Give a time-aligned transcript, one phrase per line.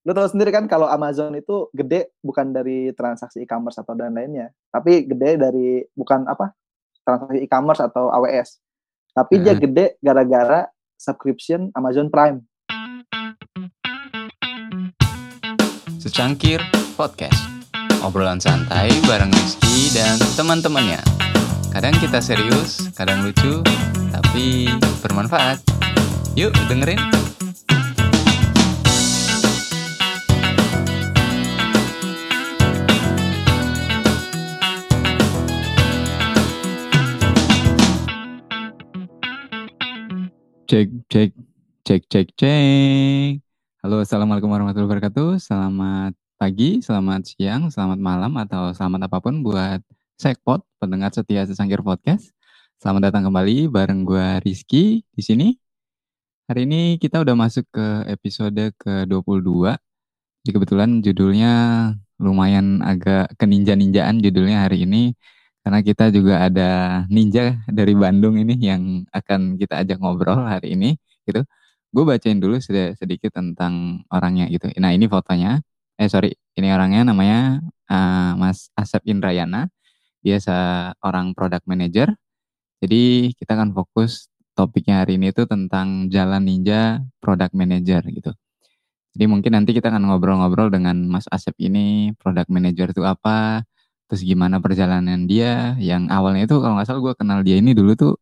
[0.00, 4.48] lu tahu sendiri kan kalau Amazon itu gede bukan dari transaksi e-commerce atau dan lainnya,
[4.72, 6.56] tapi gede dari bukan apa
[7.04, 8.64] transaksi e-commerce atau AWS,
[9.12, 9.60] tapi dia Heeh.
[9.60, 10.64] gede gara-gara
[10.96, 12.40] subscription Amazon Prime.
[16.00, 16.64] Secangkir
[16.96, 17.44] Podcast.
[18.00, 21.04] Obrolan santai bareng Rizky dan teman-temannya.
[21.76, 23.60] Kadang kita serius, kadang lucu,
[24.08, 24.72] tapi
[25.04, 25.60] bermanfaat.
[26.40, 27.29] Yuk dengerin
[40.70, 41.34] Cek, cek,
[41.82, 43.42] cek, cek, cek
[43.82, 49.82] Halo, Assalamualaikum warahmatullahi wabarakatuh Selamat pagi, selamat siang, selamat malam, atau selamat apa pun buat
[50.14, 52.30] Sekpot, pendengar setia Sesangkir Podcast.
[52.78, 55.58] Selamat datang kembali bareng gue Rizky di sini.
[56.46, 59.74] Hari ini kita udah masuk ke episode ke-22.
[59.74, 61.52] Jadi kebetulan judulnya
[62.22, 65.18] lumayan agak keninja-ninjaan judulnya hari ini.
[65.70, 66.70] Karena kita juga ada
[67.06, 71.46] ninja dari Bandung ini yang akan kita ajak ngobrol hari ini gitu.
[71.94, 74.66] Gue bacain dulu sed- sedikit tentang orangnya gitu.
[74.82, 75.62] Nah ini fotonya.
[75.94, 79.70] Eh sorry, ini orangnya namanya uh, Mas Asep Indrayana.
[80.26, 82.18] Dia seorang product manager.
[82.82, 84.26] Jadi kita akan fokus
[84.58, 88.34] topiknya hari ini itu tentang jalan ninja product manager gitu.
[89.14, 93.62] Jadi mungkin nanti kita akan ngobrol-ngobrol dengan Mas Asep ini, product manager itu apa,
[94.10, 97.94] terus gimana perjalanan dia, yang awalnya itu kalau nggak salah gue kenal dia ini dulu
[97.94, 98.12] tuh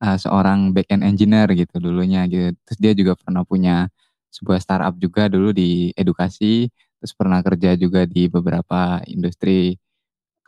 [0.00, 2.56] uh, seorang back end engineer gitu dulunya gitu.
[2.64, 3.92] Terus dia juga pernah punya
[4.32, 9.76] sebuah startup juga dulu di edukasi, terus pernah kerja juga di beberapa industri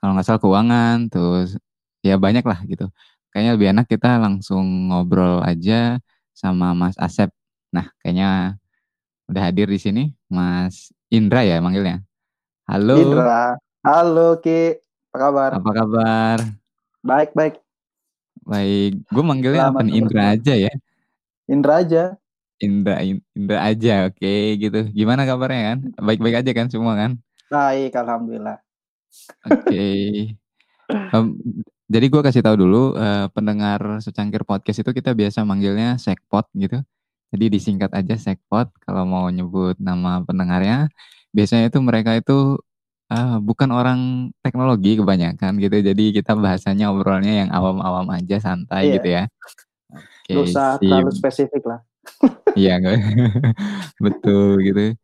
[0.00, 1.60] kalau nggak salah keuangan, terus
[2.00, 2.88] ya banyak lah gitu.
[3.30, 6.00] Kayaknya lebih enak kita langsung ngobrol aja
[6.32, 7.28] sama Mas Asep.
[7.70, 8.56] Nah, kayaknya
[9.30, 12.00] udah hadir di sini Mas Indra ya manggilnya.
[12.64, 12.96] Halo.
[12.96, 14.76] Indra, halo Ki,
[15.10, 15.50] apa kabar?
[15.56, 16.38] Apa kabar?
[17.00, 17.54] Baik baik,
[18.44, 20.72] Baik, gue manggilnya apa nih Indra aja ya.
[21.48, 22.02] Indra aja.
[22.60, 23.00] Indra
[23.32, 24.80] Indra aja, oke gitu.
[24.92, 25.78] Gimana kabarnya kan?
[25.96, 27.16] Baik-baik aja kan semua kan?
[27.48, 28.60] Baik, alhamdulillah.
[29.48, 29.88] Oke.
[30.90, 31.26] Em,
[31.86, 36.84] jadi gue kasih tahu dulu eh, pendengar secangkir podcast itu kita biasa manggilnya sekpot gitu.
[37.30, 40.90] Jadi disingkat aja sekpot kalau mau nyebut nama pendengarnya.
[41.30, 42.58] Biasanya itu mereka itu
[43.10, 44.00] eh, bukan orang
[44.40, 45.76] teknologi kebanyakan gitu.
[45.82, 48.94] Jadi kita bahasanya obrolnya yang awam-awam aja santai Iya.
[48.98, 49.24] gitu ya.
[49.90, 50.86] Oke, Gak usah sip.
[50.86, 51.80] terlalu spesifik lah.
[52.58, 52.82] Iya,
[54.04, 54.94] betul gitu.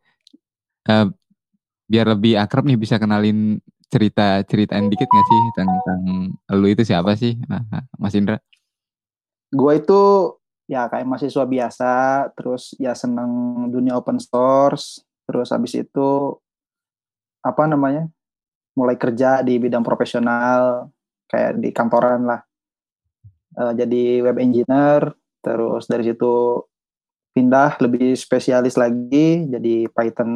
[0.87, 1.05] Eh,
[1.87, 6.01] biar lebih akrab nih bisa kenalin cerita ceritain dikit nggak sih tentang
[6.59, 8.35] lu itu siapa sih, Ah, ah, Mas Indra?
[9.47, 10.35] Gue itu
[10.67, 11.91] ya kayak mahasiswa biasa,
[12.35, 13.31] terus ya seneng
[13.71, 16.35] dunia open source, terus habis itu
[17.47, 18.05] apa namanya?
[18.75, 20.91] Mulai kerja di bidang profesional
[21.31, 22.41] kayak di kantoran lah.
[23.57, 26.61] Eh, jadi web engineer, terus dari situ
[27.33, 30.31] pindah lebih spesialis lagi jadi Python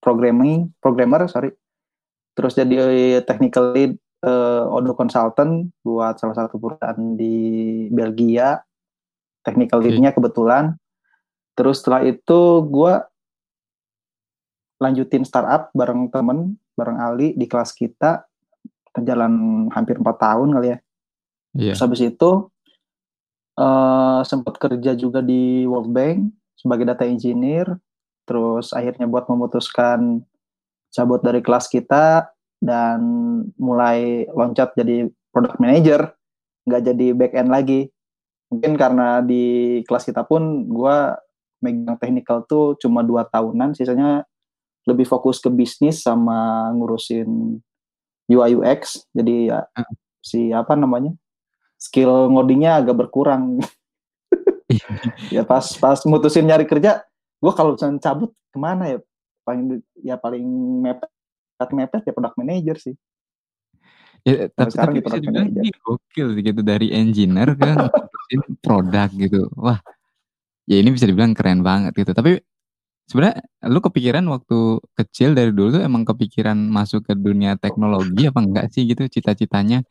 [0.00, 1.52] programming, programmer sorry.
[2.32, 2.76] Terus jadi
[3.28, 3.92] technical lead
[4.24, 8.60] eh, Odoo Consultant buat salah satu perusahaan di Belgia.
[9.40, 10.76] Technical leadnya kebetulan.
[11.56, 12.92] Terus setelah itu gue
[14.80, 18.24] lanjutin startup bareng temen, bareng Ali di kelas kita.
[18.90, 20.78] Kita jalan hampir 4 tahun kali ya.
[21.54, 21.72] Iya.
[21.76, 22.30] Terus habis itu
[23.60, 27.76] eh sempat kerja juga di World Bank sebagai data engineer.
[28.24, 30.24] Terus akhirnya buat memutuskan
[30.90, 33.00] cabut dari kelas kita dan
[33.56, 36.12] mulai loncat jadi product manager,
[36.66, 37.80] nggak jadi back end lagi.
[38.50, 40.96] Mungkin karena di kelas kita pun gue
[41.62, 44.26] megang technical tuh cuma dua tahunan, sisanya
[44.90, 47.58] lebih fokus ke bisnis sama ngurusin
[48.26, 49.06] UI UX.
[49.14, 49.86] Jadi ya Ah.
[50.20, 51.16] si apa namanya
[51.80, 53.62] skill ngodingnya agak berkurang.
[55.34, 57.02] ya pas pas mutusin nyari kerja,
[57.40, 58.98] gue kalau misalnya cabut ke mana ya
[59.46, 60.46] paling ya paling
[60.84, 61.10] mepet
[61.72, 62.94] mepet ya product manager sih.
[64.20, 69.08] Ya, tapi sekarang tapi di bisa dibilang ini gokil gitu dari engineer ke ngurusin produk
[69.16, 69.48] gitu.
[69.56, 69.80] Wah,
[70.68, 72.12] ya ini bisa dibilang keren banget gitu.
[72.12, 72.36] Tapi
[73.10, 78.38] sebenarnya lu kepikiran waktu kecil dari dulu tuh emang kepikiran masuk ke dunia teknologi apa
[78.38, 79.82] enggak sih gitu cita-citanya?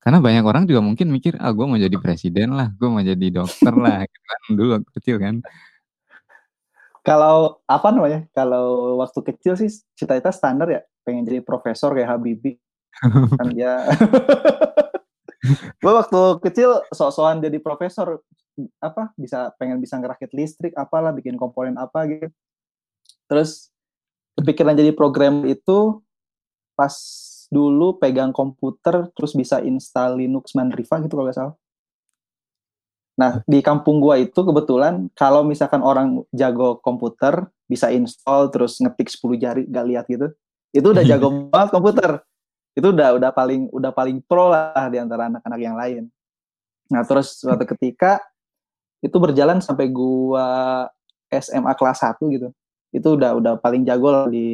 [0.00, 3.26] Karena banyak orang juga mungkin mikir, ah gue mau jadi presiden lah, gue mau jadi
[3.28, 5.34] dokter lah, gitu kan dulu waktu kecil kan.
[7.04, 8.24] Kalau apa namanya?
[8.32, 12.56] Kalau waktu kecil sih cita-cita standar ya pengen jadi profesor kayak Habibie.
[13.36, 13.84] kan ya.
[15.82, 16.20] gue waktu
[16.50, 18.22] kecil sok-sokan jadi profesor
[18.78, 22.28] apa bisa pengen bisa ngerakit listrik apalah bikin komponen apa gitu
[23.32, 23.72] terus
[24.36, 26.04] kepikiran jadi program itu
[26.76, 26.92] pas
[27.48, 31.56] dulu pegang komputer terus bisa install Linux Mandriva gitu kalau nggak salah.
[33.12, 39.12] Nah, di kampung gua itu kebetulan kalau misalkan orang jago komputer bisa install terus ngetik
[39.12, 40.32] 10 jari gak lihat gitu.
[40.72, 42.10] Itu udah jago banget komputer.
[42.72, 46.02] Itu udah udah paling udah paling pro lah di antara anak-anak yang lain.
[46.88, 48.16] Nah, terus suatu ketika
[49.04, 50.88] itu berjalan sampai gua
[51.28, 52.48] SMA kelas 1 gitu.
[52.92, 54.46] Itu udah udah paling jago lah di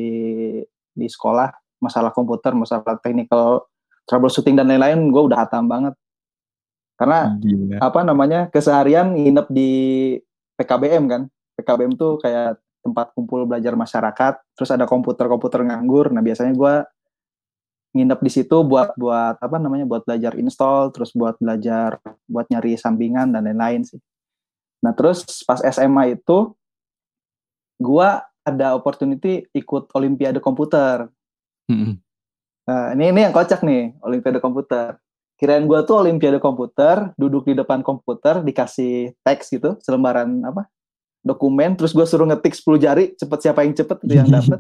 [0.94, 1.50] di sekolah
[1.82, 3.66] masalah komputer, masalah technical
[4.08, 5.94] troubleshooting dan lain-lain gue udah hatam banget.
[6.98, 7.78] Karena Gila.
[7.78, 9.70] apa namanya keseharian nginep di
[10.58, 11.22] PKBM kan.
[11.54, 14.34] PKBM tuh kayak tempat kumpul belajar masyarakat.
[14.58, 16.10] Terus ada komputer-komputer nganggur.
[16.10, 16.74] Nah biasanya gue
[17.94, 22.74] nginep di situ buat buat apa namanya buat belajar install, terus buat belajar buat nyari
[22.74, 24.00] sampingan dan lain-lain sih.
[24.82, 26.52] Nah terus pas SMA itu
[27.78, 28.08] gue
[28.42, 31.06] ada opportunity ikut Olimpiade komputer.
[32.68, 34.98] Nah, ini ini yang kocak nih, Olimpiade komputer.
[35.38, 40.66] Kirain gue tuh Olimpiade komputer, duduk di depan komputer, dikasih teks gitu, selembaran apa?
[41.22, 44.58] Dokumen, terus gue suruh ngetik 10 jari, cepet siapa yang cepet itu yang dapet.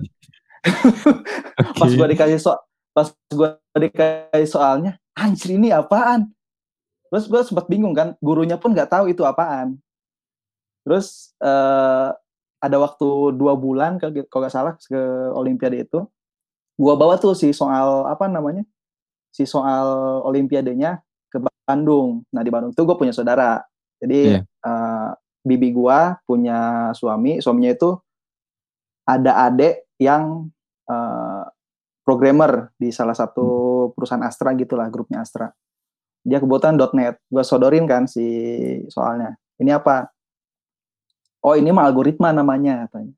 [0.58, 1.76] okay.
[1.80, 2.54] pas gue dikasih so
[2.94, 6.30] pas gue dikasih soalnya, anjir ini apaan?
[7.08, 9.80] Terus gue sempat bingung kan, gurunya pun nggak tahu itu apaan.
[10.86, 12.14] Terus uh,
[12.58, 15.02] ada waktu dua bulan kalau nggak salah ke
[15.34, 16.02] Olimpiade itu,
[16.78, 18.62] gua bawa tuh si soal apa namanya
[19.34, 23.60] si soal olimpiadenya ke Bandung nah di Bandung tuh gue punya saudara
[24.00, 24.42] jadi yeah.
[24.42, 24.64] Iya.
[24.64, 25.08] uh,
[25.44, 27.90] bibi gua punya suami suaminya itu
[29.04, 30.48] ada adik yang
[30.88, 31.44] uh,
[32.04, 33.92] programmer di salah satu hmm.
[33.96, 35.52] perusahaan Astra gitulah grupnya Astra
[36.24, 38.26] dia kebutuhan .net gue sodorin kan si
[38.92, 40.12] soalnya ini apa
[41.48, 43.14] oh ini mah algoritma namanya katanya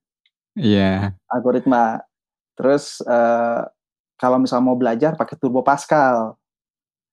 [0.55, 1.27] iya yeah.
[1.27, 2.07] algoritma
[2.61, 3.65] Terus uh,
[4.21, 6.37] kalau misalnya mau belajar pakai Turbo Pascal.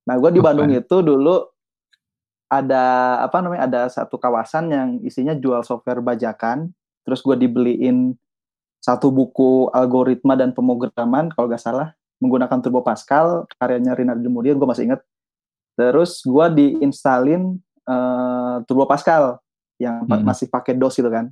[0.03, 1.39] Nah, gue di Bandung itu dulu
[2.51, 6.75] ada apa namanya ada satu kawasan yang isinya jual software bajakan.
[7.07, 8.11] Terus gue dibeliin
[8.83, 14.67] satu buku algoritma dan pemrograman kalau gak salah menggunakan Turbo Pascal karyanya Rinaldi Mudian gue
[14.67, 15.01] masih inget.
[15.79, 17.55] Terus gue diinstalin
[17.87, 19.39] uh, Turbo Pascal
[19.77, 20.25] yang hmm.
[20.25, 21.29] masih pakai DOS itu kan.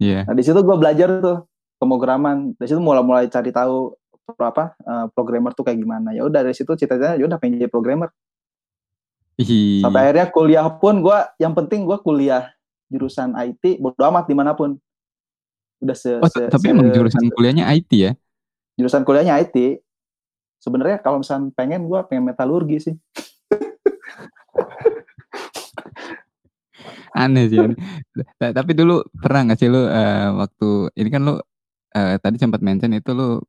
[0.00, 0.22] Iya.
[0.22, 0.22] Yeah.
[0.28, 3.92] Nah di situ gue belajar tuh pemrograman dari situ mulai-mulai cari tahu
[4.34, 7.70] apa uh, programmer tuh kayak gimana ya udah dari situ cita-citanya ya udah pengen jadi
[7.70, 8.10] programmer
[9.38, 9.84] Hi.
[9.84, 12.50] sampai akhirnya kuliah pun gue yang penting gue kuliah
[12.90, 14.74] jurusan IT bodo amat di mana pun
[15.78, 18.12] udah se, oh, se tapi se, emang jurusan se, kuliahnya IT ya
[18.74, 19.84] jurusan kuliahnya IT
[20.58, 22.94] sebenarnya kalau misalnya pengen gue pengen metalurgi sih
[27.16, 27.78] aneh sih aneh.
[28.58, 30.68] tapi dulu pernah nggak sih lu uh, waktu
[31.00, 31.34] ini kan lu
[31.96, 33.40] uh, tadi sempat mention itu lu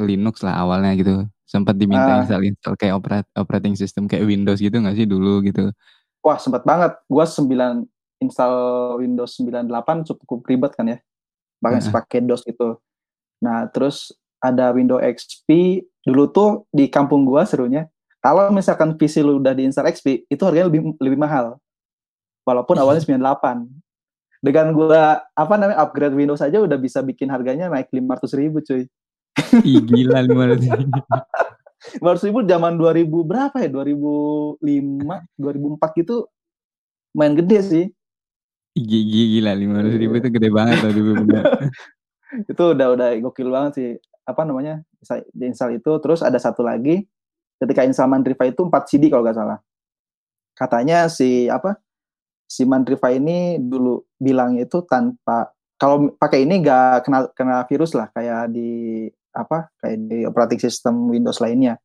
[0.00, 1.22] Linux lah awalnya gitu.
[1.46, 5.38] Sempat diminta uh, install install kayak operat, operating system kayak Windows gitu nggak sih dulu
[5.46, 5.70] gitu?
[6.24, 6.98] Wah sempat banget.
[7.06, 7.86] Gua 9
[8.24, 8.54] install
[8.98, 10.98] Windows 98 cukup ribet kan ya.
[11.62, 11.92] Bahkan uh.
[11.94, 12.80] pakai DOS gitu.
[13.38, 14.10] Nah terus
[14.42, 15.82] ada Windows XP.
[16.04, 17.86] Dulu tuh di kampung gua serunya.
[18.24, 21.60] Kalau misalkan PC lu udah diinstal XP, itu harganya lebih lebih mahal.
[22.44, 23.66] Walaupun awalnya 98
[24.44, 28.60] dengan gua apa namanya upgrade Windows aja udah bisa bikin harganya naik lima ratus ribu
[28.60, 28.84] cuy.
[29.64, 31.00] Ih, gila lima ratus ribu.
[31.96, 33.68] Lima ratus ribu zaman 2000 berapa ya?
[33.72, 36.28] 2005, 2004 gitu
[37.16, 37.84] main gede sih.
[38.76, 41.12] Gila, gila lima ratus ribu itu gede banget loh dulu
[42.50, 43.90] itu udah udah gokil banget sih.
[44.28, 44.84] Apa namanya?
[45.32, 47.08] Di install itu terus ada satu lagi
[47.62, 49.58] ketika install Mandriva itu 4 CD kalau nggak salah.
[50.52, 51.80] Katanya si apa?
[52.44, 58.08] Si Mandriva ini dulu bilang itu tanpa kalau pakai ini gak kena kena virus lah
[58.14, 61.76] kayak di apa kayak di operating system Windows lainnya.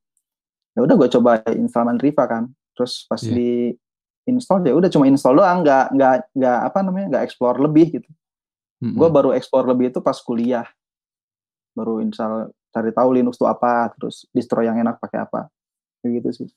[0.77, 3.35] Ya udah gue coba install Mandriva kan terus pas yeah.
[3.35, 3.51] di
[4.29, 8.09] install ya udah cuma install doang nggak nggak nggak apa namanya nggak explore lebih gitu.
[8.79, 8.95] Mm-hmm.
[8.95, 10.63] gue baru explore lebih itu pas kuliah.
[11.75, 15.51] Baru install cari tahu Linux itu apa terus distro yang enak pakai apa.
[15.99, 16.49] Kayak gitu sih.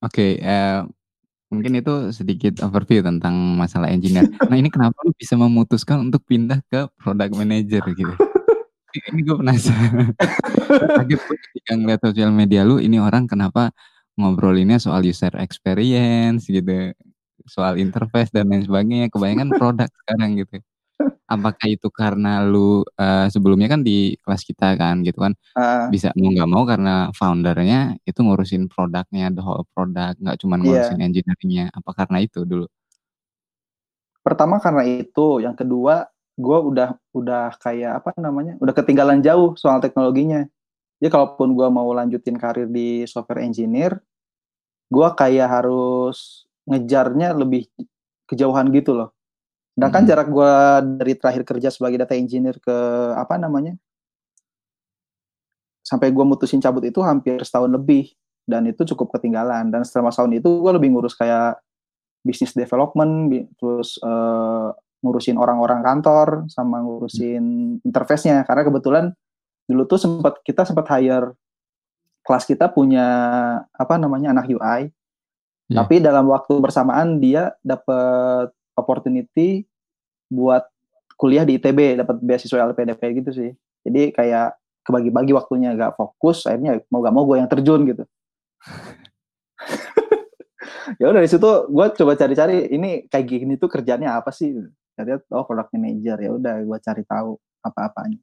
[0.00, 0.80] Oke okay, uh, eh,
[1.50, 4.30] Mungkin itu sedikit overview tentang masalah engineer.
[4.46, 8.14] Nah ini kenapa lu bisa memutuskan untuk pindah ke product manager gitu?
[9.10, 10.14] ini gue penasaran.
[10.98, 13.74] Kaget ketika ngeliat sosial media lu, ini orang kenapa
[14.14, 16.94] ngobrolinnya soal user experience gitu,
[17.46, 19.10] soal interface dan lain sebagainya.
[19.10, 20.62] Kebanyakan produk sekarang gitu
[21.30, 25.32] apakah itu karena lu uh, sebelumnya kan di kelas kita kan gitu kan?
[25.54, 30.58] Uh, bisa mau nggak mau karena foundernya itu ngurusin produknya the whole product nggak cuma
[30.58, 30.62] iya.
[30.66, 31.06] ngurusin yeah.
[31.06, 31.66] engineeringnya.
[31.70, 32.66] Apa karena itu dulu?
[34.26, 39.78] Pertama karena itu yang kedua gue udah udah kayak apa namanya udah ketinggalan jauh soal
[39.78, 40.44] teknologinya.
[41.00, 44.02] Jadi kalaupun gue mau lanjutin karir di software engineer
[44.90, 47.70] gue kayak harus ngejarnya lebih
[48.26, 49.14] kejauhan gitu loh
[49.80, 50.10] sedangkan hmm.
[50.12, 50.52] jarak gue
[51.00, 52.76] dari terakhir kerja sebagai data engineer ke
[53.16, 53.80] apa namanya
[55.80, 58.12] sampai gue mutusin cabut itu hampir setahun lebih
[58.44, 61.64] dan itu cukup ketinggalan dan setelah tahun itu gue lebih ngurus kayak
[62.20, 64.68] bisnis development terus uh,
[65.00, 69.04] ngurusin orang-orang kantor sama ngurusin interface-nya karena kebetulan
[69.64, 71.32] dulu tuh sempat kita sempat hire
[72.20, 73.08] kelas kita punya
[73.72, 74.92] apa namanya anak UI
[75.72, 75.80] yeah.
[75.80, 79.69] tapi dalam waktu bersamaan dia dapat opportunity
[80.30, 80.64] buat
[81.20, 83.50] kuliah di ITB dapat beasiswa LPDP gitu sih.
[83.84, 84.56] Jadi kayak
[84.86, 88.04] kebagi-bagi waktunya gak fokus akhirnya mau gak mau gue yang terjun gitu.
[90.98, 94.58] Ya udah dari situ gue coba cari-cari ini kayak gini tuh kerjanya apa sih?
[94.98, 98.18] Lihat oh product manager ya udah gue cari tahu apa-apanya.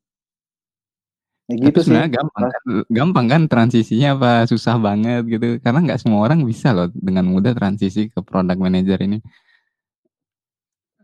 [1.48, 4.32] Ya gitu Tapi sih gampang kan, gampang kan transisinya apa?
[4.52, 5.64] Susah banget gitu.
[5.64, 9.24] Karena nggak semua orang bisa loh dengan mudah transisi ke product manager ini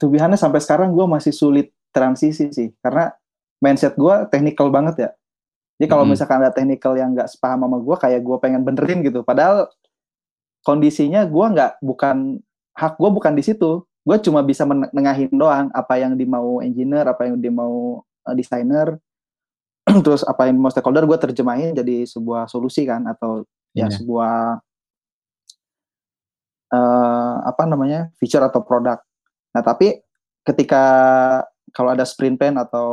[0.03, 3.15] tubihannya sampai sekarang gue masih sulit transisi sih karena
[3.63, 5.09] mindset gue technical banget ya
[5.79, 6.19] jadi kalau mm -hmm.
[6.19, 9.71] misalkan ada technical yang nggak sepaham sama gue kayak gue pengen benerin gitu padahal
[10.67, 12.43] kondisinya gue nggak bukan
[12.75, 17.31] hak gue bukan di situ gue cuma bisa menengahin doang apa yang dimau engineer apa
[17.31, 18.99] yang dimau uh, desainer
[20.03, 23.87] terus apa yang mau stakeholder gue terjemahin jadi sebuah solusi kan atau yeah.
[23.87, 23.95] ya iya.
[23.95, 24.35] sebuah
[26.75, 28.99] uh, apa namanya feature atau produk
[29.53, 30.01] nah tapi
[30.43, 30.83] ketika
[31.73, 32.89] kalau ada sprint plan atau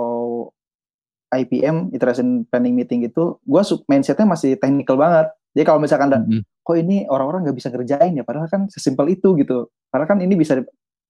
[1.31, 5.31] IPM iteration planning meeting itu gue mindsetnya masih technical banget.
[5.55, 6.43] Jadi kalau misalkan ada mm -hmm.
[6.43, 8.27] kok ini orang-orang nggak bisa ngerjain ya?
[8.27, 9.71] Padahal kan sesimpel itu gitu.
[9.91, 10.59] Padahal kan ini bisa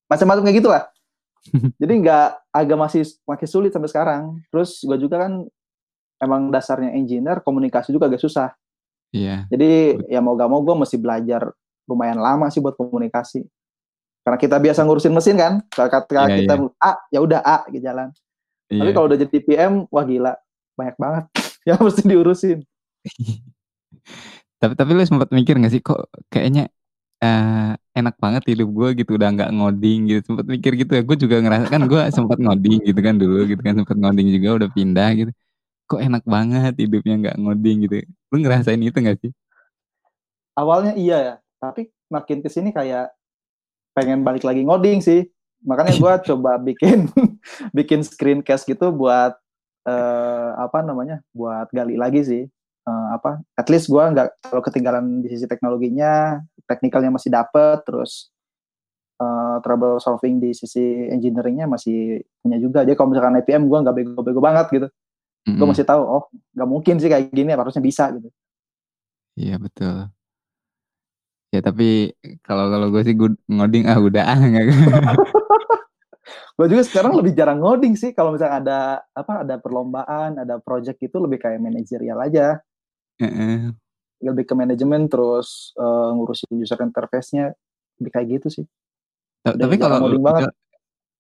[0.09, 0.83] macam-macam kayak gitulah.
[1.81, 4.23] Jadi nggak agak masih makin sulit sampai sekarang.
[4.53, 5.49] Terus gue juga kan
[6.21, 8.53] emang dasarnya engineer komunikasi juga agak susah.
[9.11, 9.49] Iya.
[9.49, 11.51] Jadi ya mau gak mau gue mesti belajar
[11.89, 13.43] lumayan lama sih buat komunikasi
[14.31, 15.59] karena kita biasa ngurusin mesin kan.
[15.75, 16.71] Kalau kata yeah, kita yeah.
[16.79, 18.15] A ya udah A gitu jalan.
[18.71, 18.87] Yeah.
[18.87, 20.39] tapi kalau udah jadi PM wah gila.
[20.79, 21.25] Banyak banget
[21.67, 22.59] yang mesti diurusin.
[24.63, 26.71] Tapi tapi lu sempat mikir gak sih kok kayaknya
[27.19, 30.21] uh, enak banget hidup gue gitu udah nggak ngoding gitu.
[30.31, 31.03] Sempet mikir gitu ya.
[31.03, 34.63] Gue juga ngerasa kan gue sempat ngoding gitu kan dulu gitu kan sempat ngoding juga
[34.63, 35.31] udah pindah gitu.
[35.91, 38.07] Kok enak banget hidupnya nggak ngoding gitu.
[38.31, 39.35] Lu ngerasain itu gak sih?
[40.55, 43.13] Awalnya iya ya tapi makin ke sini kayak
[44.01, 45.29] pengen balik lagi ngoding sih.
[45.69, 47.13] Makanya gue coba bikin
[47.77, 49.37] bikin screencast gitu buat
[49.85, 52.43] uh, apa namanya buat gali lagi sih.
[52.81, 58.33] Uh, apa at least gue nggak kalau ketinggalan di sisi teknologinya teknikalnya masih dapet terus
[59.21, 60.81] uh, trouble solving di sisi
[61.13, 62.89] engineeringnya masih punya juga.
[62.89, 64.89] Jadi kalau misalkan IPM gue nggak bego-bego banget gitu.
[65.41, 65.57] Mm-hmm.
[65.57, 68.29] gue masih tahu oh nggak mungkin sih kayak gini harusnya bisa gitu.
[69.41, 70.13] Iya betul
[71.51, 72.15] ya tapi
[72.47, 74.65] kalau kalau gue sih gue ngoding ah udah ah nggak
[76.57, 78.79] gue juga sekarang lebih jarang ngoding sih kalau misalnya ada
[79.17, 82.63] apa ada perlombaan ada project itu lebih kayak manajerial aja
[83.19, 83.75] uh-uh.
[84.23, 87.51] lebih ke manajemen terus uh, ngurusin user interface-nya
[87.99, 88.67] lebih kayak gitu sih
[89.43, 90.53] tapi kalau lu, banget.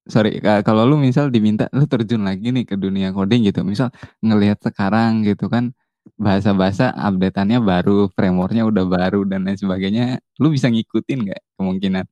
[0.06, 3.90] sorry kalau lu misal diminta lu terjun lagi nih ke dunia coding gitu misal
[4.22, 5.74] ngelihat sekarang gitu kan
[6.16, 12.04] bahasa-bahasa updateannya baru frameworknya udah baru dan lain sebagainya lu bisa ngikutin nggak kemungkinan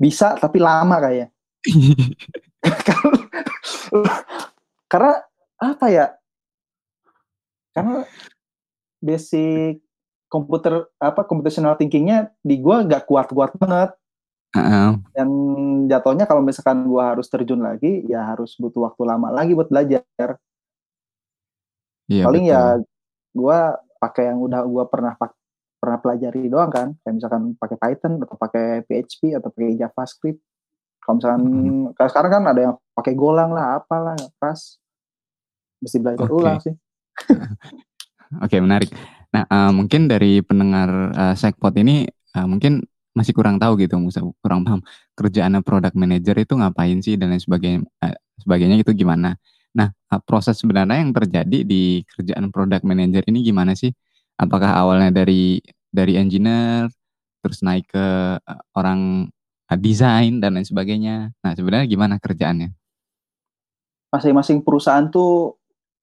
[0.00, 1.30] bisa tapi lama kayak
[4.90, 5.12] karena
[5.60, 6.06] apa ya?
[7.70, 8.02] Karena
[9.00, 9.80] basic
[10.30, 13.90] komputer apa computational thinkingnya di gua nggak kuat-kuat banget.
[14.50, 14.98] Uh-uh.
[15.14, 15.28] Dan
[15.86, 20.40] jatuhnya kalau misalkan gua harus terjun lagi, ya harus butuh waktu lama lagi buat belajar.
[22.10, 22.66] Iya, Paling ya betul.
[22.66, 23.58] ya gua
[24.02, 25.14] pakai yang udah gua pernah
[25.80, 30.40] pernah pelajari doang kan, kayak misalkan pakai Python atau pakai PHP atau pakai JavaScript.
[31.00, 31.42] Kalau misalkan
[31.96, 31.96] hmm.
[31.96, 34.58] sekarang kan ada yang pakai golang lah, apalah, pas
[35.80, 36.36] mesti belajar okay.
[36.36, 36.74] ulang sih.
[38.44, 38.90] Oke, okay, menarik.
[39.32, 42.04] Nah, uh, mungkin dari pendengar uh, Sekpot ini
[42.36, 42.84] uh, mungkin
[43.16, 43.98] masih kurang tahu gitu,
[44.38, 44.84] kurang paham
[45.18, 49.34] kerjaan product manager itu ngapain sih dan lain sebagainya, uh, sebagainya itu gimana.
[49.76, 53.90] Nah, uh, proses sebenarnya yang terjadi di kerjaan product manager ini gimana sih?
[54.40, 55.60] Apakah awalnya dari
[55.90, 56.90] dari engineer,
[57.42, 58.06] terus naik ke
[58.38, 59.30] uh, orang
[59.78, 61.30] desain dan lain sebagainya.
[61.42, 62.74] Nah, sebenarnya gimana kerjaannya?
[64.10, 65.54] Masing-masing perusahaan tuh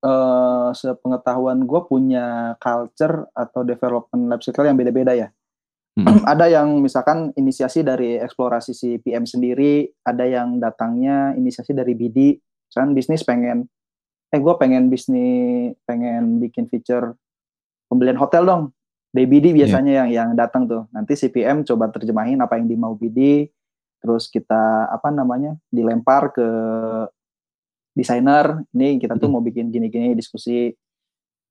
[0.04, 5.28] uh, sepengetahuan gue punya culture atau development life cycle yang beda-beda ya.
[5.98, 6.24] Hmm.
[6.32, 12.38] ada yang misalkan inisiasi dari eksplorasi si PM sendiri, ada yang datangnya inisiasi dari BD.
[12.68, 13.68] Misalkan bisnis pengen,
[14.32, 17.16] eh gue pengen bisnis, pengen bikin feature
[17.88, 18.64] pembelian hotel dong.
[19.12, 19.66] Dari BD iya.
[19.66, 20.00] biasanya yeah.
[20.06, 20.84] yang yang datang tuh.
[20.92, 23.48] Nanti si PM coba terjemahin apa yang dimau BD,
[24.04, 26.48] terus kita apa namanya dilempar ke
[27.96, 28.62] desainer.
[28.76, 29.34] Ini kita tuh hmm.
[29.34, 30.76] mau bikin gini-gini diskusi.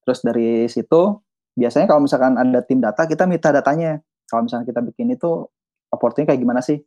[0.04, 4.84] Terus dari situ biasanya kalau misalkan ada tim data kita minta datanya kalau misalnya kita
[4.84, 5.48] bikin itu
[5.88, 6.84] opportunity kayak gimana sih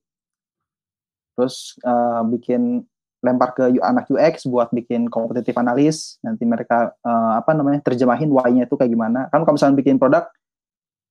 [1.33, 2.85] terus uh, bikin
[3.19, 8.63] lempar ke anak UX buat bikin kompetitif analis nanti mereka uh, apa namanya terjemahin why-nya
[8.63, 9.27] itu kayak gimana.
[9.27, 10.31] Kan kalau misalnya bikin produk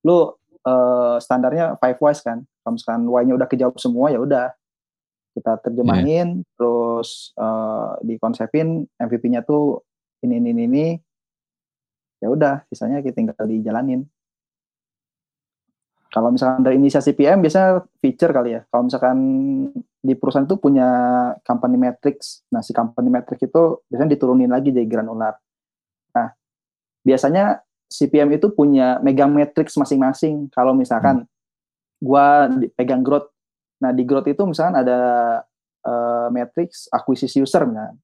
[0.01, 0.33] lu
[0.65, 2.41] uh, standarnya five whys kan.
[2.65, 4.49] Kalau misalkan why-nya udah kejawab semua ya udah.
[5.37, 6.53] Kita terjemahin yeah.
[6.57, 9.85] terus uh, dikonsepin MVP-nya tuh
[10.25, 10.85] ini ini ini
[12.19, 14.09] ya udah sisanya kita tinggal dijalanin.
[16.09, 18.61] Kalau misalkan dari inisiasi PM biasanya feature kali ya.
[18.73, 19.17] Kalau misalkan
[19.99, 20.87] di perusahaan itu punya
[21.43, 22.47] company metrics.
[22.55, 25.35] Nah, si company metrics itu biasanya diturunin lagi jadi granular.
[26.15, 26.31] Nah,
[27.03, 30.47] biasanya si PM itu punya megang metrics masing-masing.
[30.55, 31.29] Kalau misalkan hmm.
[31.99, 32.47] gua
[32.79, 33.27] pegang growth.
[33.83, 34.99] Nah, di growth itu misalkan ada
[35.83, 37.95] uh, matrix akuisisi user kan.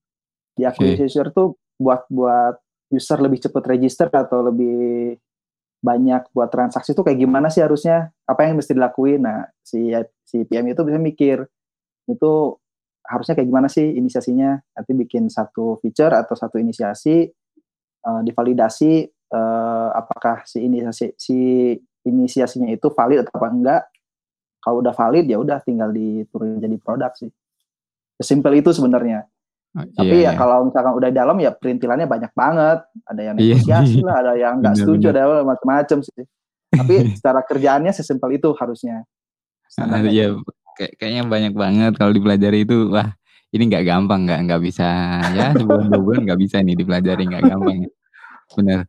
[0.52, 1.08] Di akuisisi okay.
[1.08, 2.60] user itu buat buat
[2.92, 5.16] user lebih cepat register atau lebih
[5.84, 9.92] banyak buat transaksi itu kayak gimana sih harusnya apa yang mesti dilakuin nah si
[10.24, 11.46] si PM itu bisa mikir
[12.06, 12.32] itu
[13.06, 17.30] harusnya kayak gimana sih inisiasinya nanti bikin satu feature atau satu inisiasi
[18.02, 21.36] uh, divalidasi uh, apakah si inisiasi si
[22.06, 23.82] inisiasinya itu valid atau apa enggak
[24.58, 27.30] kalau udah valid ya udah tinggal diturunin jadi produk sih
[28.18, 29.26] sesimpel itu sebenarnya
[29.76, 30.40] Oh, Tapi iya, ya iya.
[30.40, 32.78] kalau misalkan udah dalam ya perintilannya banyak banget.
[33.04, 35.20] Ada yang iya, negosiasi iya, lah, ada yang nggak setuju, bener.
[35.20, 36.22] ada macam-macam sih.
[36.72, 39.04] Tapi secara kerjaannya sesimpel itu harusnya.
[39.76, 40.32] Uh, iya,
[40.76, 42.92] kayak, kayaknya banyak banget kalau dipelajari itu.
[42.92, 43.16] Wah,
[43.50, 44.86] ini nggak gampang, nggak nggak bisa
[45.32, 47.76] ya sebulan dua bulan nggak bisa nih dipelajari nggak gampang.
[48.54, 48.80] Bener.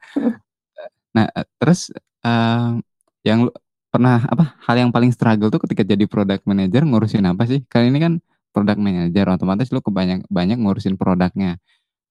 [1.15, 1.25] Nah,
[1.57, 1.89] terus
[2.21, 2.77] uh,
[3.25, 3.49] yang
[3.87, 7.63] pernah apa hal yang paling struggle tuh ketika jadi product manager ngurusin apa sih?
[7.65, 8.13] Kali ini kan
[8.57, 11.61] product manager otomatis lu kebanyak banyak ngurusin produknya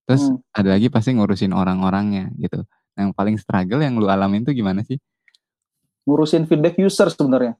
[0.07, 0.39] terus hmm.
[0.55, 2.62] ada lagi pasti ngurusin orang-orangnya gitu
[2.95, 5.03] yang paling struggle yang lu alamin tuh gimana sih
[6.07, 7.59] ngurusin feedback user sebenarnya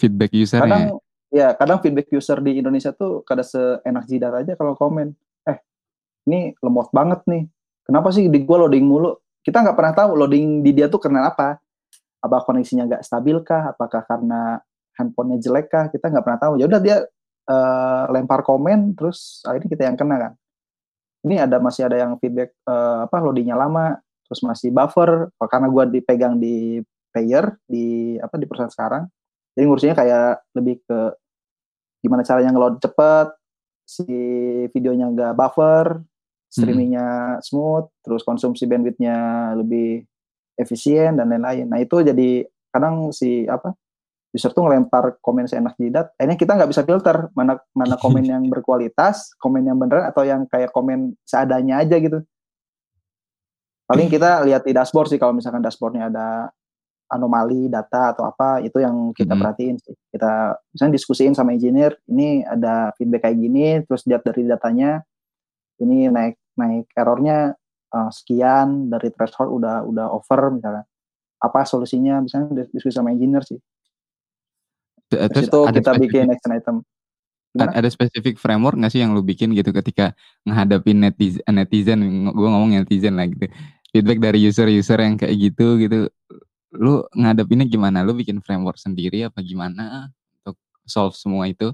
[0.00, 0.96] feedback user kadang
[1.30, 5.14] ya kadang feedback user di Indonesia tuh kada seenak jidat aja kalau komen.
[5.46, 5.58] Eh
[6.30, 7.44] ini lemot banget nih.
[7.86, 9.14] Kenapa sih di gua loading mulu?
[9.42, 11.58] Kita nggak pernah tahu loading di dia tuh karena apa.
[12.22, 13.74] Apa koneksinya nggak stabil kah?
[13.74, 14.58] Apakah karena
[14.98, 15.86] handphonenya jelek kah?
[15.92, 16.52] Kita nggak pernah tahu.
[16.58, 16.96] Ya udah dia
[17.46, 20.32] uh, lempar komen terus akhirnya kita yang kena kan.
[21.26, 25.30] Ini ada masih ada yang feedback uh, apa loadingnya lama terus masih buffer.
[25.46, 26.82] Karena gue dipegang di
[27.14, 29.04] player di apa di perusahaan sekarang
[29.56, 30.98] jadi ngurusinnya kayak lebih ke
[32.04, 33.28] gimana caranya ngeload cepet
[33.88, 34.04] si
[34.70, 36.04] videonya nggak buffer
[36.52, 40.04] streamingnya smooth terus konsumsi bandwidthnya lebih
[40.56, 41.68] efisien dan lain-lain.
[41.68, 43.76] Nah itu jadi kadang si apa
[44.32, 48.44] user tuh ngelempar komen seenak jidat akhirnya kita nggak bisa filter mana mana komen yang
[48.52, 52.20] berkualitas komen yang beneran atau yang kayak komen seadanya aja gitu.
[53.86, 56.50] Paling kita lihat di dashboard sih kalau misalkan dashboardnya ada
[57.06, 59.40] anomali data atau apa itu yang kita hmm.
[59.40, 64.42] perhatiin sih kita misalnya diskusiin sama engineer ini ada feedback kayak gini terus lihat dari
[64.46, 65.06] datanya
[65.78, 67.54] ini naik naik errornya
[67.94, 70.84] uh, sekian dari threshold udah udah over misalnya
[71.38, 73.60] apa solusinya misalnya diskusi sama engineer sih
[75.10, 76.76] Terus itu kita bikin action item.
[77.54, 77.72] Gimana?
[77.72, 82.74] Ada spesifik framework nggak sih yang lu bikin gitu ketika menghadapin netizen, netizen gue ngomong
[82.74, 83.46] netizen lah gitu.
[83.94, 86.10] Feedback dari user-user yang kayak gitu gitu.
[86.74, 88.02] Lu ngadepinnya gimana?
[88.02, 90.56] Lu bikin framework sendiri apa gimana untuk
[90.88, 91.70] solve semua itu?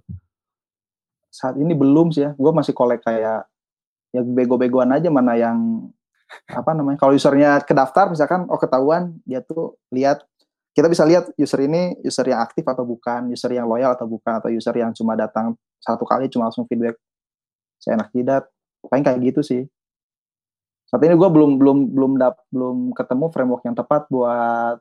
[1.32, 2.30] Saat ini belum sih ya.
[2.36, 3.48] Gue masih kolek kayak
[4.12, 5.88] ya bego-begoan aja mana yang
[6.48, 10.24] apa namanya kalau usernya kedaftar misalkan oh ketahuan dia tuh lihat
[10.72, 14.40] kita bisa lihat user ini user yang aktif atau bukan, user yang loyal atau bukan,
[14.40, 16.96] atau user yang cuma datang satu kali cuma langsung feedback
[17.76, 18.42] saya enak tidak,
[18.86, 19.62] paling kayak gitu sih.
[20.92, 24.76] Saat ini gue belum belum belum dap, belum ketemu framework yang tepat buat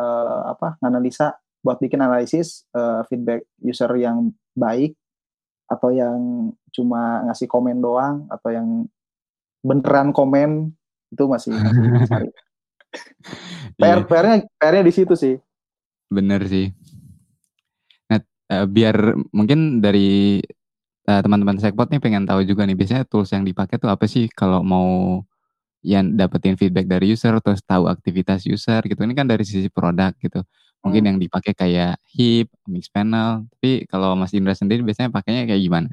[0.00, 4.96] uh, apa analisa, buat bikin analisis uh, feedback user yang baik
[5.68, 8.68] atau yang cuma ngasih komen doang atau yang
[9.60, 10.72] beneran komen
[11.12, 12.28] itu masih, masih cari.
[13.78, 14.08] PR iya.
[14.08, 15.36] PR-nya PR-nya di situ sih.
[16.08, 16.72] Bener sih.
[18.08, 18.96] Nah, uh, biar
[19.30, 20.40] mungkin dari
[21.04, 24.26] uh, teman-teman Sekpot nih pengen tahu juga nih biasanya tools yang dipakai tuh apa sih
[24.32, 25.20] kalau mau
[25.80, 29.00] yang dapetin feedback dari user terus tahu aktivitas user gitu.
[29.00, 30.44] Ini kan dari sisi produk gitu.
[30.80, 31.08] Mungkin hmm.
[31.12, 33.48] yang dipakai kayak hip, mix panel.
[33.56, 35.90] Tapi kalau Mas Indra sendiri biasanya pakainya kayak gimana?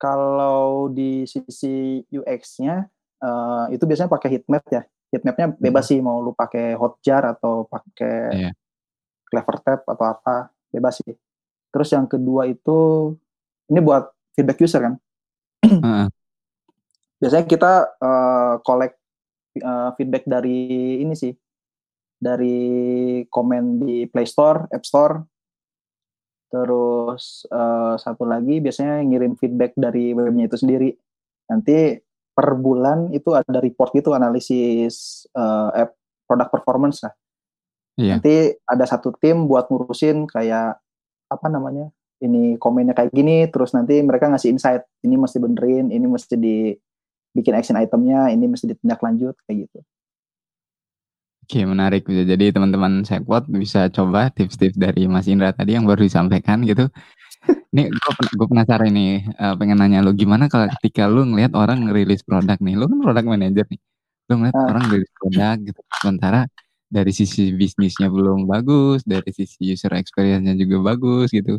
[0.00, 2.88] Kalau di sisi UX-nya
[3.20, 4.82] uh, itu biasanya pakai heatmap ya.
[5.12, 5.92] Heatmapnya bebas hmm.
[5.92, 8.16] sih mau lu pakai Hotjar atau pakai
[8.48, 8.52] yeah.
[9.28, 11.16] Clever Tab atau apa, bebas sih.
[11.70, 12.78] Terus yang kedua itu
[13.70, 14.94] ini buat feedback user kan.
[15.84, 16.08] uh.
[17.20, 18.96] Biasanya kita uh, collect
[19.60, 21.36] uh, feedback dari ini sih,
[22.16, 22.58] dari
[23.28, 25.20] komen di Play Store, App Store,
[26.50, 30.90] terus uh, satu lagi biasanya ngirim feedback dari webnya itu sendiri.
[31.52, 32.00] Nanti
[32.32, 35.92] per bulan itu ada report gitu analisis uh, app
[36.24, 37.14] product performance lah.
[38.00, 38.16] Iya.
[38.16, 40.78] nanti ada satu tim buat ngurusin kayak
[41.28, 41.92] apa namanya
[42.24, 44.88] ini komennya kayak gini terus nanti mereka ngasih insight.
[45.04, 46.36] Ini mesti benerin ini mesti
[47.32, 49.80] dibikin action itemnya ini mesti ditindak lanjut kayak gitu
[51.50, 52.06] Oke, menarik.
[52.06, 56.86] Jadi teman-teman kuat bisa coba tips-tips dari Mas Indra tadi yang baru disampaikan gitu.
[57.74, 62.22] Nih gue, penasaran nih, uh, pengen nanya lu gimana kalau ketika lu ngelihat orang ngerilis
[62.22, 63.80] produk nih, lu kan produk manager nih,
[64.30, 64.66] lu ngeliat uh.
[64.70, 66.40] orang ngerilis produk gitu, sementara
[66.86, 71.58] dari sisi bisnisnya belum bagus, dari sisi user experience-nya juga bagus gitu.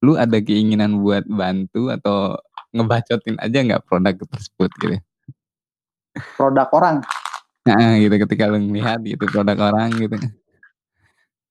[0.00, 2.40] lu ada keinginan buat bantu atau
[2.70, 4.96] ngebacotin aja nggak produk tersebut gitu?
[6.34, 6.96] Produk orang?
[7.66, 10.16] Nah, gitu ketika lu ngelihat gitu produk orang gitu.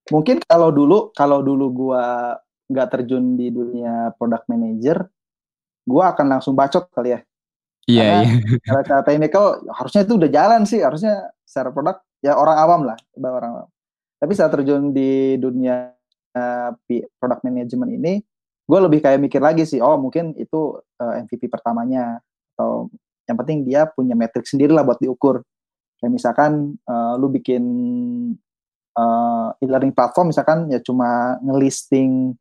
[0.10, 2.36] Mungkin kalau dulu kalau dulu gua
[2.70, 5.06] nggak terjun di dunia product manager,
[5.86, 7.20] gua akan langsung bacot kali ya.
[7.90, 8.58] Iya, Karena iya.
[8.66, 12.98] Cara cara technical harusnya itu udah jalan sih, harusnya secara produk ya orang awam lah,
[13.18, 13.70] orang awam.
[14.20, 15.96] Tapi saat terjun di dunia
[16.36, 16.70] uh,
[17.18, 18.14] product management ini,
[18.70, 22.22] gue lebih kayak mikir lagi sih, oh mungkin itu uh, eh, MVP pertamanya
[22.54, 22.94] atau
[23.26, 25.42] yang penting dia punya metrik sendiri lah buat diukur.
[25.98, 27.64] Kayak misalkan uh, lu bikin
[28.94, 32.38] uh, e-learning platform misalkan ya cuma ngelisting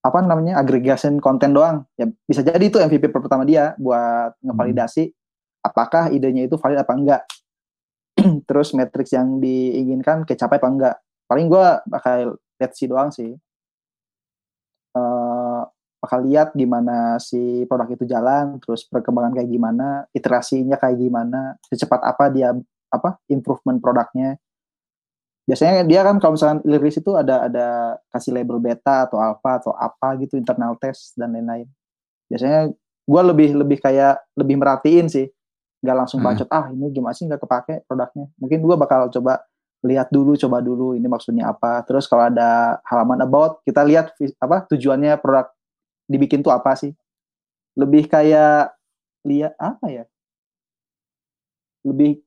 [0.00, 1.82] apa namanya aggregation konten doang.
[1.98, 5.10] Ya bisa jadi itu MVP pertama dia buat ngevalidasi
[5.66, 7.22] apakah idenya itu valid apa enggak.
[8.48, 10.96] Terus matrix yang diinginkan kecapai apa enggak.
[11.26, 13.34] Paling gue bakal lihat sih doang sih
[16.00, 22.00] bakal lihat gimana si produk itu jalan, terus perkembangan kayak gimana, iterasinya kayak gimana, secepat
[22.00, 22.56] apa dia
[22.88, 24.40] apa improvement produknya.
[25.44, 27.66] Biasanya dia kan kalau misalkan rilis itu ada ada
[28.08, 31.68] kasih label beta atau alpha atau apa gitu internal test dan lain-lain.
[32.32, 32.72] Biasanya
[33.04, 35.26] gue lebih lebih kayak lebih merhatiin sih,
[35.84, 36.28] nggak langsung hmm.
[36.32, 38.26] bacot ah ini gimana sih nggak kepake produknya.
[38.40, 39.44] Mungkin gue bakal coba
[39.80, 44.68] lihat dulu coba dulu ini maksudnya apa terus kalau ada halaman about kita lihat apa
[44.68, 45.48] tujuannya produk
[46.10, 46.90] dibikin tuh apa sih?
[47.78, 48.74] Lebih kayak
[49.22, 50.04] lihat apa ya?
[51.86, 52.18] Lebih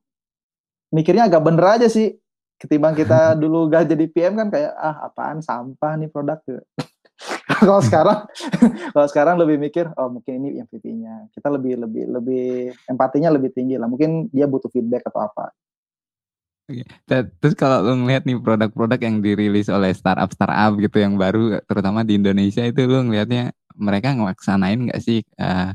[0.95, 2.15] mikirnya agak bener aja sih.
[2.55, 6.63] Ketimbang kita dulu gak jadi PM kan kayak ah apaan sampah nih produk gitu.
[7.63, 8.19] kalau sekarang
[8.95, 12.47] kalau sekarang lebih mikir oh mungkin ini MVP-nya kita lebih lebih lebih
[12.87, 13.91] empatinya lebih tinggi lah.
[13.91, 15.51] Mungkin dia butuh feedback atau apa
[17.07, 22.15] Terus kalau lu ngeliat nih produk-produk yang dirilis oleh startup-startup gitu yang baru, terutama di
[22.15, 25.73] Indonesia itu lu ngelihatnya mereka ngelaksanain nggak sih uh,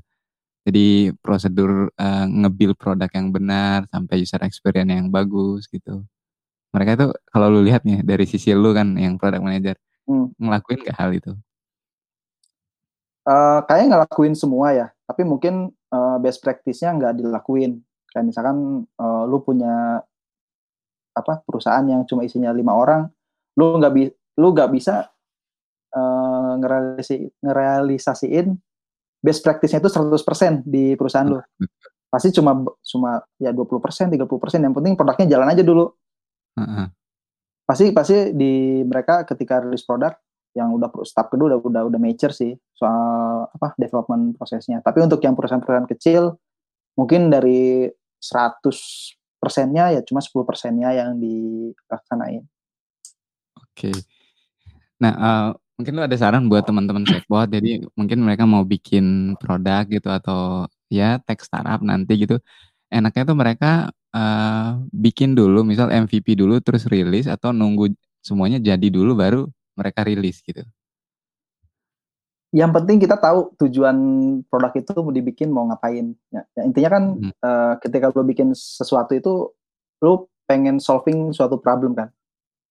[0.68, 6.05] jadi prosedur uh, nge-build produk yang benar sampai user experience yang bagus gitu.
[6.77, 10.37] Mereka itu kalau lu lihat nih dari sisi lu kan yang product manager, hmm.
[10.37, 11.33] ngelakuin gak hal itu?
[13.29, 17.81] Uh, kayaknya ngelakuin semua ya, tapi mungkin uh, best practice-nya nggak dilakuin.
[18.12, 20.05] Kayak misalkan uh, lu punya
[21.19, 23.11] apa perusahaan yang cuma isinya lima orang
[23.59, 24.07] lu nggak bi
[24.39, 25.11] lu nggak bisa
[25.95, 28.47] uh, ngerealisi ngerealisasiin
[29.19, 31.39] best practice-nya itu 100% di perusahaan lu.
[32.13, 35.93] Pasti cuma cuma ya 20% 30% yang penting produknya jalan aja dulu.
[36.59, 36.91] Uh-huh.
[37.63, 40.11] pasti pasti di mereka ketika rilis produk
[40.59, 44.81] yang udah step kedua udah udah udah mature sih soal apa development prosesnya.
[44.81, 46.35] Tapi untuk yang perusahaan-perusahaan kecil
[46.99, 47.87] mungkin dari
[48.19, 52.44] 100 persennya ya cuma 10 persennya yang dilaksanain.
[53.59, 53.94] Oke.
[54.98, 55.48] Nah, uh,
[55.79, 60.66] mungkin lu ada saran buat teman-teman chatbot, jadi mungkin mereka mau bikin produk gitu atau
[60.90, 62.42] ya tech startup nanti gitu.
[62.90, 63.70] Enaknya tuh mereka
[64.11, 69.42] uh, bikin dulu, misal MVP dulu terus rilis atau nunggu semuanya jadi dulu baru
[69.79, 70.66] mereka rilis gitu
[72.49, 73.97] yang penting kita tahu tujuan
[74.49, 76.17] produk itu mau dibikin mau ngapain.
[76.33, 77.33] Ya, ya intinya kan hmm.
[77.45, 79.53] uh, ketika lo bikin sesuatu itu
[80.01, 82.09] lo pengen solving suatu problem kan.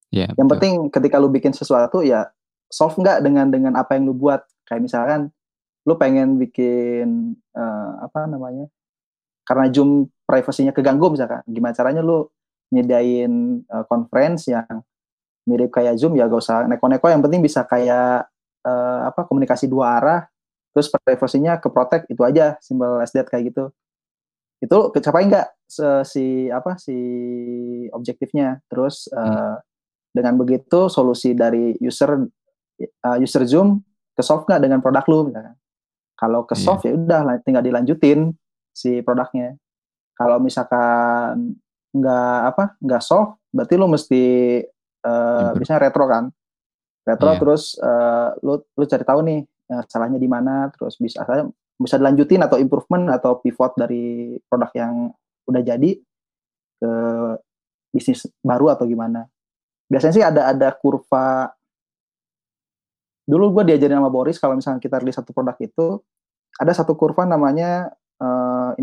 [0.09, 0.57] Yeah, yang betul.
[0.57, 2.25] penting ketika lo bikin sesuatu ya
[2.73, 4.41] solve nggak dengan dengan apa yang lo buat.
[4.65, 5.21] Kayak misalkan
[5.87, 8.65] lo pengen bikin uh, apa namanya?
[9.47, 12.35] Karena Zoom privasinya keganggu misalkan, gimana caranya lo
[12.67, 14.83] nyediain uh, conference yang
[15.47, 18.27] mirip kayak Zoom ya gak usah neko-neko yang penting bisa kayak
[18.67, 20.21] uh, apa komunikasi dua arah
[20.75, 23.73] terus privasinya ke protect itu aja simbol that kayak gitu.
[24.61, 25.47] Itu kecapai nggak
[26.05, 26.97] si apa si
[27.89, 28.61] objektifnya?
[28.69, 29.57] Terus uh,
[30.13, 33.81] dengan begitu solusi dari user uh, user Zoom
[34.13, 35.57] ke solve nggak dengan produk lu misalkan?
[36.17, 36.61] Kalau ke iya.
[36.61, 36.93] solve yeah.
[36.93, 38.33] ya udah tinggal dilanjutin
[38.69, 39.57] si produknya.
[40.13, 41.57] Kalau misalkan
[41.93, 44.23] nggak apa nggak solve berarti lu mesti
[45.09, 46.29] uh, misalnya retro kan
[47.07, 47.39] retro yeah.
[47.39, 49.39] terus uh, lu lu cari tahu nih
[49.71, 51.23] uh, salahnya di mana terus bisa
[51.79, 54.93] bisa dilanjutin atau improvement atau pivot dari produk yang
[55.47, 55.95] udah jadi
[56.77, 56.91] ke
[57.95, 59.31] bisnis baru atau gimana
[59.87, 61.55] biasanya sih ada ada kurva
[63.23, 66.03] dulu gue diajarin sama Boris kalau misalnya kita rilis satu produk itu
[66.59, 68.75] ada satu kurva namanya uh,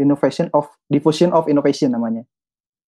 [0.00, 2.24] innovation of diffusion of innovation namanya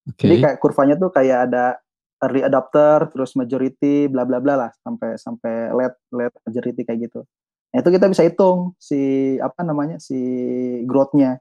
[0.09, 0.29] okay.
[0.29, 1.81] jadi kayak kurvanya tuh kayak ada
[2.25, 7.21] early adopter, terus majority, bla bla bla lah sampai sampai late late majority kayak gitu.
[7.73, 10.17] Nah, itu kita bisa hitung si apa namanya si
[10.89, 11.41] growth-nya.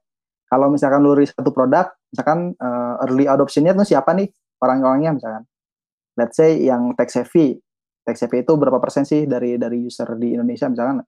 [0.52, 5.44] Kalau misalkan lu rilis satu produk, misalkan uh, early adoption-nya itu siapa nih orang-orangnya misalkan.
[6.16, 7.60] Let's say yang tech savvy.
[8.04, 11.04] Tech savvy itu berapa persen sih dari dari user di Indonesia misalkan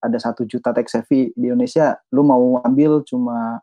[0.00, 3.60] ada satu juta tech savvy di Indonesia, lu mau ambil cuma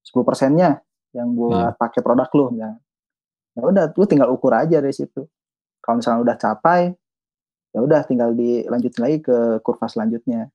[0.00, 0.80] 10 persennya
[1.12, 1.80] yang buat hmm.
[1.80, 2.80] pakai produk lu misalkan
[3.58, 5.26] ya udah lu tinggal ukur aja dari situ.
[5.82, 6.94] Kalau misalnya udah capai
[7.74, 10.46] ya udah tinggal dilanjutin lagi ke kurva selanjutnya.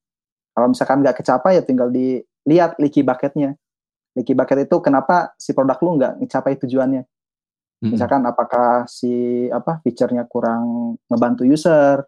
[0.56, 3.54] Kalau misalkan nggak kecapai ya tinggal dilihat leaky bucketnya.
[4.16, 7.04] Leaky bucket itu kenapa si produk lu nggak mencapai tujuannya?
[7.84, 12.00] Misalkan apakah si apa fiturnya kurang ngebantu user?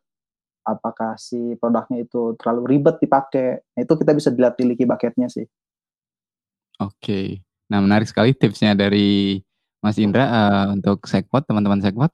[0.64, 3.61] Apakah si produknya itu terlalu ribet dipakai?
[3.76, 5.44] Nah, itu kita bisa dilihat di leaky bucketnya sih.
[6.80, 7.44] Oke.
[7.68, 9.42] Nah menarik sekali tipsnya dari
[9.81, 12.11] Mas Indra uh, untuk Sekpot, teman-teman Sekpot.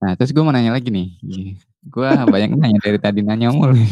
[0.00, 1.08] Nah, terus gue mau nanya lagi nih.
[1.84, 3.76] Gue banyak nanya dari tadi nanya mulu.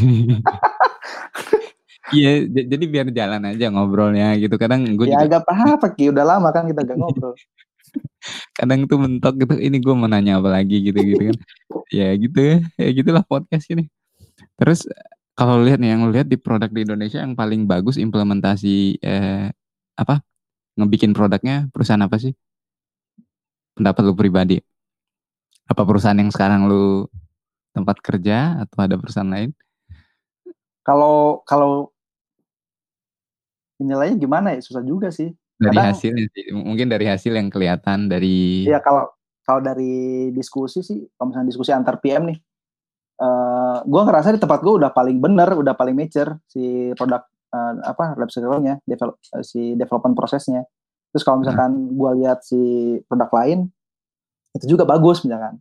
[2.08, 4.56] Iya, jadi biar jalan aja ngobrolnya gitu.
[4.56, 5.24] Kadang gue ya, juga...
[5.28, 6.08] agak apa-apa, Ki.
[6.08, 7.36] Udah lama kan kita gak ngobrol.
[8.56, 11.36] Kadang tuh mentok gitu, ini gue mau nanya apa lagi gitu-gitu kan.
[11.88, 13.88] ya gitu ya, ya gitulah podcast ini.
[14.56, 14.88] Terus
[15.36, 19.52] kalau lihat nih, yang lihat di produk di Indonesia yang paling bagus implementasi eh,
[19.96, 20.24] apa
[20.80, 22.32] ngebikin produknya perusahaan apa sih?
[23.78, 24.58] Pendapat lu pribadi?
[25.70, 27.06] Apa perusahaan yang sekarang lu
[27.70, 29.54] tempat kerja atau ada perusahaan lain?
[30.82, 31.94] Kalau kalau
[33.78, 35.30] nilainya gimana ya susah juga sih.
[35.58, 36.12] Dari Kadang, hasil
[36.54, 38.66] mungkin dari hasil yang kelihatan dari.
[38.66, 39.10] Iya kalau
[39.42, 42.38] kalau dari diskusi sih, kalau misalnya diskusi antar PM nih,
[43.18, 47.24] uh, eh, gue ngerasa di tempat gue udah paling bener, udah paling mature si produk
[47.56, 50.68] uh, apa lab nya, develop, uh, si development prosesnya.
[51.12, 51.92] Terus kalau misalkan hmm.
[51.96, 52.60] gue lihat si
[53.08, 53.58] produk lain,
[54.56, 55.56] itu juga bagus misalkan.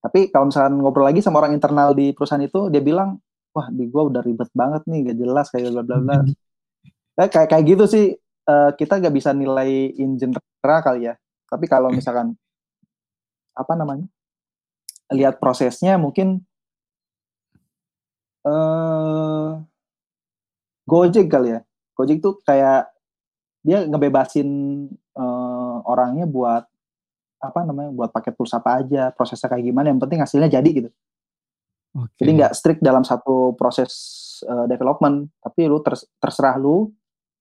[0.00, 3.20] Tapi kalau misalkan ngobrol lagi sama orang internal di perusahaan itu, dia bilang,
[3.52, 6.16] wah di gue udah ribet banget nih, gak jelas kayak bla bla bla.
[6.24, 6.32] Hmm.
[7.20, 8.04] kayak kayak gitu sih,
[8.48, 11.14] uh, kita gak bisa nilai in general kali ya.
[11.50, 12.32] Tapi kalau misalkan
[13.52, 14.08] apa namanya,
[15.12, 16.40] lihat prosesnya mungkin
[18.48, 19.60] uh,
[20.88, 21.60] Gojek kali ya.
[21.94, 22.88] Gojek tuh kayak
[23.60, 24.48] dia ngebebasin
[25.16, 26.64] uh, orangnya buat
[27.40, 30.90] apa namanya buat paket pulsa apa aja prosesnya kayak gimana yang penting hasilnya jadi gitu.
[31.90, 32.22] Okay.
[32.22, 33.90] jadi nggak strict dalam satu proses
[34.46, 36.86] uh, development tapi lu ters terserah lu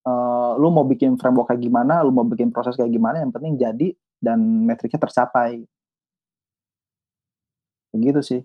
[0.10, 3.60] uh, lu mau bikin framework kayak gimana lu mau bikin proses kayak gimana yang penting
[3.60, 5.64] jadi dan metriknya tercapai.
[7.96, 8.42] Begitu sih.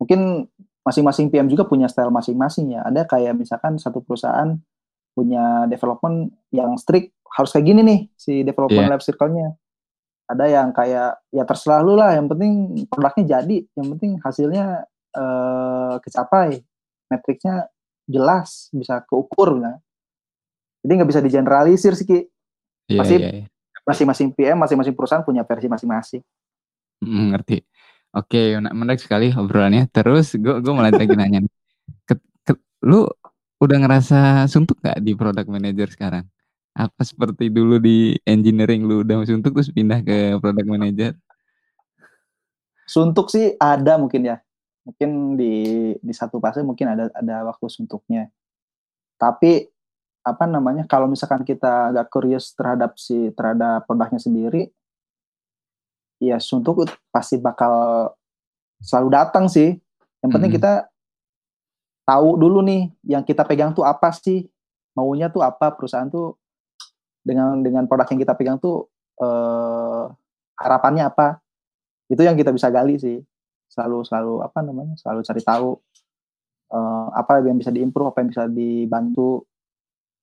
[0.00, 0.48] Mungkin
[0.80, 2.80] masing-masing PM juga punya style masing-masing ya.
[2.86, 4.56] Ada kayak misalkan satu perusahaan
[5.20, 8.92] punya development yang strict harus kayak gini nih si development yeah.
[8.96, 9.52] life circle-nya.
[10.30, 15.94] Ada yang kayak ya terserah lu lah, yang penting produknya jadi, yang penting hasilnya eh,
[16.00, 16.64] kecapai,
[17.12, 17.68] metriknya
[18.08, 19.76] jelas, bisa keukur nah.
[20.80, 22.18] Jadi nggak bisa digeneralisir sih Ki.
[22.88, 23.48] Yeah, Pasti yeah, yeah.
[23.84, 26.22] masing-masing PM, masing-masing perusahaan punya versi masing-masing.
[27.04, 27.60] Mm, ngerti.
[28.10, 29.86] Oke, menarik sekali obrolannya.
[29.92, 31.46] Terus gue gue mulai lagi nanya,
[32.06, 32.52] ke, ke,
[32.82, 33.06] lu
[33.60, 36.24] udah ngerasa suntuk gak di product manager sekarang?
[36.72, 41.12] Apa seperti dulu di engineering lu udah suntuk terus pindah ke product manager?
[42.88, 44.36] Suntuk sih ada mungkin ya.
[44.88, 45.54] Mungkin di
[46.00, 48.32] di satu fase mungkin ada ada waktu suntuknya.
[49.20, 49.68] Tapi
[50.24, 54.68] apa namanya kalau misalkan kita agak curious terhadap si terhadap produknya sendiri
[56.20, 58.08] ya suntuk pasti bakal
[58.80, 59.76] selalu datang sih.
[60.24, 60.64] Yang penting mm -hmm.
[60.64, 60.72] kita
[62.10, 64.50] tahu dulu nih yang kita pegang tuh apa sih?
[64.98, 65.70] Maunya tuh apa?
[65.70, 66.34] Perusahaan tuh
[67.22, 68.90] dengan dengan produk yang kita pegang tuh
[69.22, 70.04] eh,
[70.58, 71.38] harapannya apa?
[72.10, 73.22] Itu yang kita bisa gali sih.
[73.70, 74.98] Selalu selalu apa namanya?
[74.98, 75.78] Selalu cari tahu
[76.74, 79.46] uh, apa yang bisa diimprove apa yang bisa dibantu.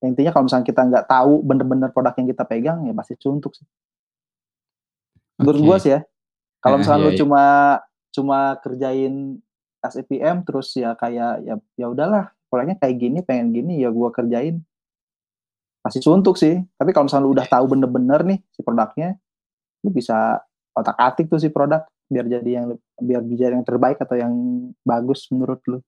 [0.03, 3.67] Intinya kalau misalnya kita nggak tahu bener-bener produk yang kita pegang ya pasti suntuk sih.
[5.39, 5.67] Menurut okay.
[5.67, 6.01] gue sih ya
[6.61, 7.19] kalau misalnya yeah, lu yeah.
[7.21, 7.43] cuma
[8.11, 9.13] cuma kerjain
[9.89, 14.63] SEPM terus ya kayak ya ya udahlah proyeknya kayak gini pengen gini ya gue kerjain
[15.83, 19.15] pasti suntuk sih tapi kalau misalnya lu udah tahu bener-bener nih si produknya
[19.83, 20.43] lu bisa
[20.75, 22.65] otak atik tuh si produk biar jadi yang
[22.99, 24.33] biar jadi yang terbaik atau yang
[24.83, 25.79] bagus menurut lu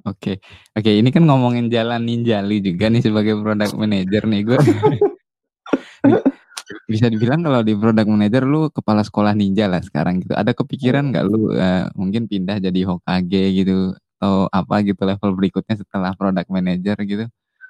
[0.00, 0.40] Oke,
[0.72, 0.88] oke.
[0.88, 4.56] Ini kan ngomongin jalan ninjali juga nih sebagai product manager nih gue.
[6.90, 10.34] bisa dibilang kalau di product manager lu kepala sekolah ninja lah sekarang gitu.
[10.34, 15.78] Ada kepikiran nggak lu uh, mungkin pindah jadi Hokage gitu atau apa gitu level berikutnya
[15.78, 17.24] setelah product manager gitu?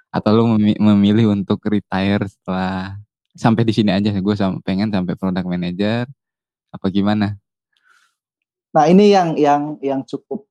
[0.09, 2.97] Atau lu memilih untuk retire setelah
[3.37, 4.35] sampai di sini aja gue
[4.67, 6.09] pengen sampai product manager
[6.73, 7.37] apa gimana?
[8.73, 10.47] Nah ini yang yang yang cukup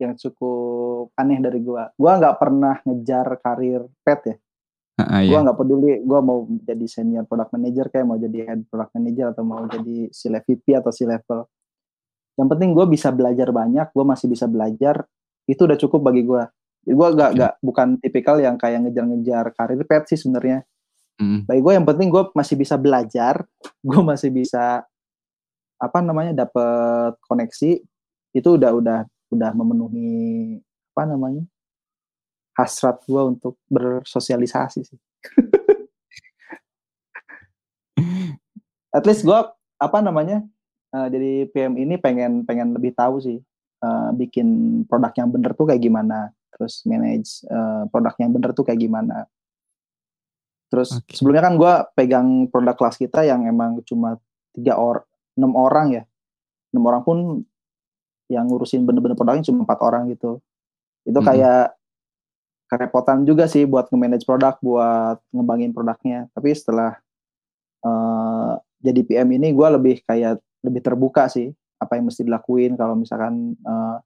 [0.00, 1.92] yang cukup aneh dari gua.
[1.94, 4.36] Gua nggak pernah ngejar karir pet ya.
[5.06, 5.30] Uh, iya.
[5.32, 5.92] Gua nggak peduli.
[6.04, 9.96] Gua mau jadi senior product manager kayak mau jadi head product manager atau mau jadi
[10.12, 11.46] si VP atau si level.
[12.40, 13.92] Yang penting gue bisa belajar banyak.
[13.92, 15.04] Gue masih bisa belajar.
[15.44, 16.42] Itu udah cukup bagi gue.
[16.88, 17.40] Gue gak, okay.
[17.44, 20.64] gak bukan tipikal yang kayak ngejar-ngejar karir pet sih sebenarnya.
[21.20, 21.44] Mm.
[21.44, 23.44] Bagi gue yang penting gue masih bisa belajar.
[23.88, 24.84] Gue masih bisa
[25.80, 27.80] apa namanya dapat koneksi
[28.36, 28.98] itu udah udah
[29.32, 30.60] udah memenuhi
[30.92, 31.48] apa namanya
[32.60, 35.00] hasrat gue untuk bersosialisasi sih.
[38.96, 39.40] At least gue
[39.80, 40.44] apa namanya
[40.92, 43.40] uh, jadi PM ini pengen pengen lebih tahu sih
[43.80, 48.68] uh, bikin produk yang bener tuh kayak gimana, terus manage uh, produk yang bener tuh
[48.68, 49.24] kayak gimana.
[50.70, 51.16] Terus okay.
[51.16, 54.20] sebelumnya kan gue pegang produk kelas kita yang emang cuma
[54.52, 56.04] tiga or enam orang ya,
[56.74, 57.18] enam orang pun
[58.30, 60.38] yang ngurusin bener-bener produknya cuma empat orang gitu
[61.02, 61.26] itu hmm.
[62.70, 66.30] Kerepotan juga sih buat nge-manage produk buat ngembangin produknya.
[66.30, 66.94] Tapi setelah
[67.82, 71.50] uh, jadi PM ini gue lebih kayak lebih terbuka sih
[71.82, 73.98] apa yang mesti dilakuin kalau misalkan uh,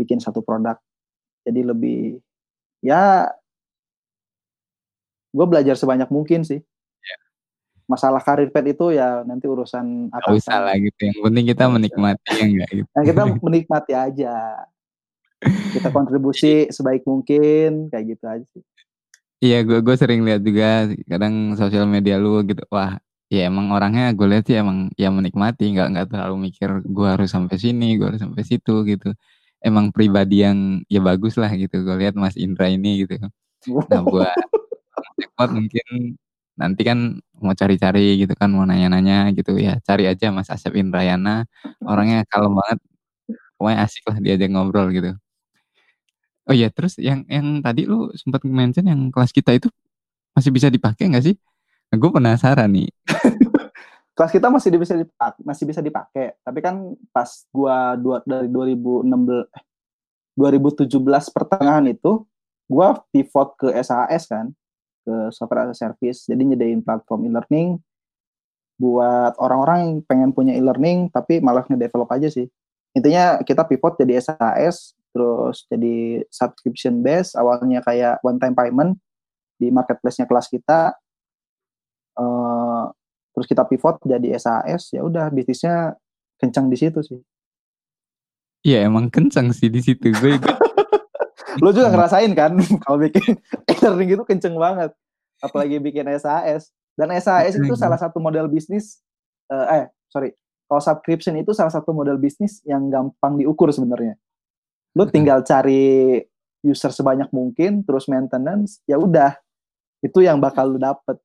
[0.00, 0.80] bikin satu produk.
[1.44, 2.00] Jadi lebih
[2.80, 3.28] ya
[5.36, 6.64] gue belajar sebanyak mungkin sih.
[7.84, 11.12] Masalah karir pet itu ya nanti urusan apa usah lah gitu.
[11.12, 12.88] Yang penting kita menikmati ya enggak gitu.
[12.88, 14.32] Nah, kita menikmati aja
[15.74, 18.62] kita kontribusi sebaik mungkin kayak gitu aja sih.
[19.42, 22.62] Iya gue gue sering lihat juga kadang sosial media lu gitu.
[22.70, 22.98] Wah
[23.32, 27.30] ya emang orangnya gue lihat sih emang ya menikmati nggak nggak terlalu mikir gue harus
[27.34, 29.10] sampai sini gue harus sampai situ gitu.
[29.62, 31.82] Emang pribadi yang ya bagus lah gitu.
[31.82, 33.18] Gue lihat Mas Indra ini gitu.
[33.90, 34.02] Nah
[35.38, 36.16] buat mungkin
[36.54, 39.58] nanti kan mau cari-cari gitu kan mau nanya-nanya gitu.
[39.58, 41.50] Ya cari aja Mas Asep Indrayana.
[41.82, 42.78] Orangnya kalem banget.
[43.58, 45.21] Pokoknya asik lah diajak ngobrol gitu
[46.48, 49.68] oh iya terus yang yang tadi lu sempat mention yang kelas kita itu
[50.32, 51.36] masih bisa dipakai nggak sih
[51.92, 52.88] nah, gue penasaran nih
[54.16, 59.08] kelas kita masih bisa dipakai masih bisa dipakai tapi kan pas gua dua, dari 2016
[59.08, 59.46] eh,
[60.36, 62.24] 2017 pertengahan itu
[62.68, 64.52] gua pivot ke SAS kan
[65.02, 66.26] ke software as a service.
[66.30, 67.82] Jadi nyediain platform e-learning
[68.78, 72.46] buat orang-orang yang pengen punya e-learning tapi malah ngedevelop aja sih.
[72.94, 78.96] Intinya kita pivot jadi SAS, terus jadi subscription base, awalnya kayak one time payment
[79.60, 80.96] di marketplace-nya kelas kita.
[82.16, 82.88] Uh,
[83.32, 85.96] terus kita pivot jadi SAS, ya udah bisnisnya
[86.40, 87.20] kencang di situ sih.
[88.64, 90.12] Iya emang kencang sih di situ.
[90.16, 90.40] Gue
[91.60, 93.36] lo juga ngerasain kan kalau bikin
[93.68, 94.90] e-learning itu kenceng banget.
[95.44, 99.00] Apalagi bikin SAS dan SAS itu salah satu model bisnis
[99.52, 100.32] uh, eh sorry.
[100.68, 104.16] Kalau subscription itu salah satu model bisnis yang gampang diukur sebenarnya
[104.92, 106.20] lo tinggal cari
[106.62, 109.34] user sebanyak mungkin terus maintenance ya udah
[110.04, 111.18] itu yang bakal lo dapet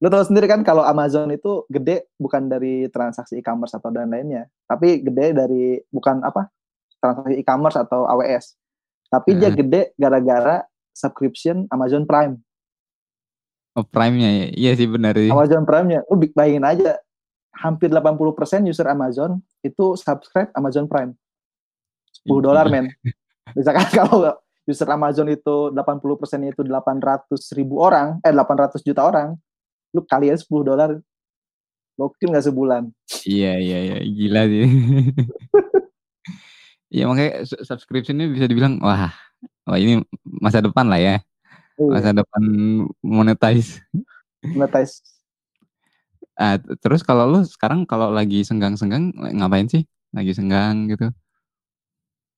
[0.00, 4.48] lo tau sendiri kan kalau Amazon itu gede bukan dari transaksi e-commerce atau dan lainnya
[4.68, 6.48] tapi gede dari bukan apa
[7.00, 8.56] transaksi e-commerce atau AWS
[9.10, 9.38] tapi hmm.
[9.38, 10.66] dia gede gara-gara
[10.96, 12.40] subscription Amazon Prime.
[13.76, 14.46] Oh Prime-nya ya?
[14.56, 15.28] Iya sih benar sih.
[15.28, 16.00] Amazon Prime-nya.
[16.08, 16.96] Lu bayangin aja
[17.52, 21.12] hampir 80% user Amazon itu subscribe Amazon Prime.
[22.26, 22.42] 10 iya.
[22.42, 22.90] dolar men.
[23.54, 24.34] Misalkan kalau
[24.66, 29.38] user Amazon itu 80% itu 800 ribu orang, eh 800 juta orang,
[29.94, 30.90] lu kalian 10 dolar,
[31.94, 32.82] mungkin nggak sebulan.
[33.22, 33.96] Iya, iya, iya.
[34.02, 34.66] Gila sih.
[36.86, 39.10] Iya makanya subscription ini bisa dibilang wah,
[39.66, 41.18] wah ini masa depan lah ya.
[41.82, 41.90] Iya.
[41.90, 42.42] Masa depan
[43.02, 43.82] monetize.
[44.54, 45.02] Monetize.
[46.38, 49.82] Ah, terus kalau lu sekarang kalau lagi senggang-senggang ngapain sih?
[50.16, 51.12] lagi senggang gitu?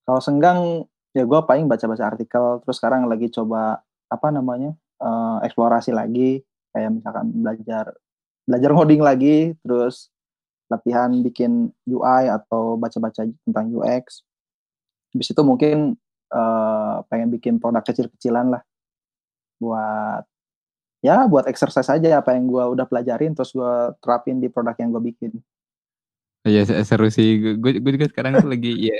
[0.08, 4.72] Kalau senggang ya gue paling baca-baca artikel terus sekarang lagi coba apa namanya
[5.04, 6.40] uh, eksplorasi lagi.
[6.72, 7.84] Kayak misalkan belajar
[8.48, 10.08] belajar coding lagi terus
[10.72, 14.24] latihan bikin UI atau baca-baca tentang UX
[15.12, 15.96] habis itu mungkin
[16.32, 18.62] uh, pengen bikin produk kecil-kecilan lah.
[19.60, 20.24] Buat
[21.04, 24.90] ya buat exercise aja apa yang gue udah pelajarin terus gue terapin di produk yang
[24.90, 25.32] gue bikin
[26.46, 27.58] Iya seru sih.
[27.58, 28.98] Gue gue juga sekarang tuh lagi ya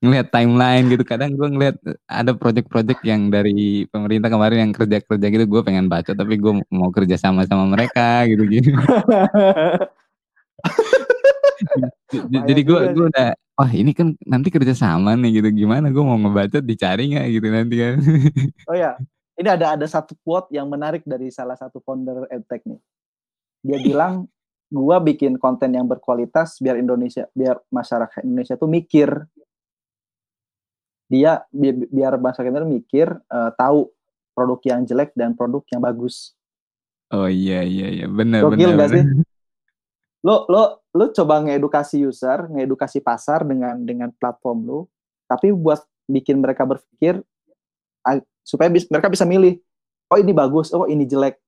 [0.00, 1.02] ngelihat timeline gitu.
[1.04, 5.44] Kadang gue ngelihat ada project-project yang dari pemerintah kemarin yang kerja-kerja gitu.
[5.50, 8.70] Gue pengen baca tapi gue mau kerja sama sama mereka gitu gitu.
[12.30, 15.48] Jadi gue gue udah wah ini kan nanti kerja sama nih gitu.
[15.66, 17.94] Gimana gue mau ngebaca dicari nggak gitu nanti kan.
[18.70, 18.96] oh ya,
[19.36, 22.80] ini ada ada satu quote yang menarik dari salah satu founder EdTech nih.
[23.60, 24.24] Dia bilang
[24.70, 29.10] gua bikin konten yang berkualitas biar Indonesia biar masyarakat Indonesia tuh mikir
[31.10, 33.90] dia bi biar masyarakat Indonesia mikir uh, tahu
[34.30, 36.38] produk yang jelek dan produk yang bagus.
[37.10, 38.78] Oh iya iya iya benar benar.
[38.78, 39.04] gak sih?
[40.22, 44.80] Lo lo lo coba ngedukasi user, ngedukasi pasar dengan dengan platform lo,
[45.26, 47.18] tapi buat bikin mereka berpikir
[48.46, 49.58] supaya bis, mereka bisa milih.
[50.10, 51.38] Oh ini bagus, oh ini jelek.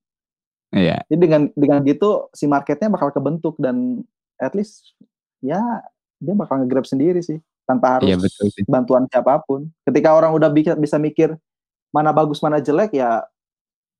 [0.72, 1.04] Iya.
[1.06, 4.00] Jadi dengan dengan gitu si marketnya bakal kebentuk dan
[4.40, 4.96] at least
[5.44, 5.60] ya
[6.16, 7.36] dia bakal ngegrab sendiri sih
[7.68, 8.64] tanpa harus iya, betul sih.
[8.64, 9.68] bantuan siapa pun.
[9.84, 11.36] Ketika orang udah bisa bisa mikir
[11.92, 13.20] mana bagus mana jelek ya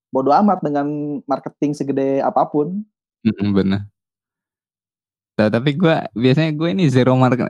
[0.08, 2.80] bodoh amat dengan marketing segede apa pun.
[3.24, 3.86] Benar.
[5.32, 7.48] Nah, tapi gue biasanya gue ini zero market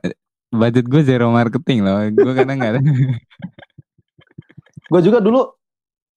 [0.50, 2.02] budget gue zero marketing loh.
[2.10, 2.82] Gue kadang nggak ada.
[4.92, 5.46] gue juga dulu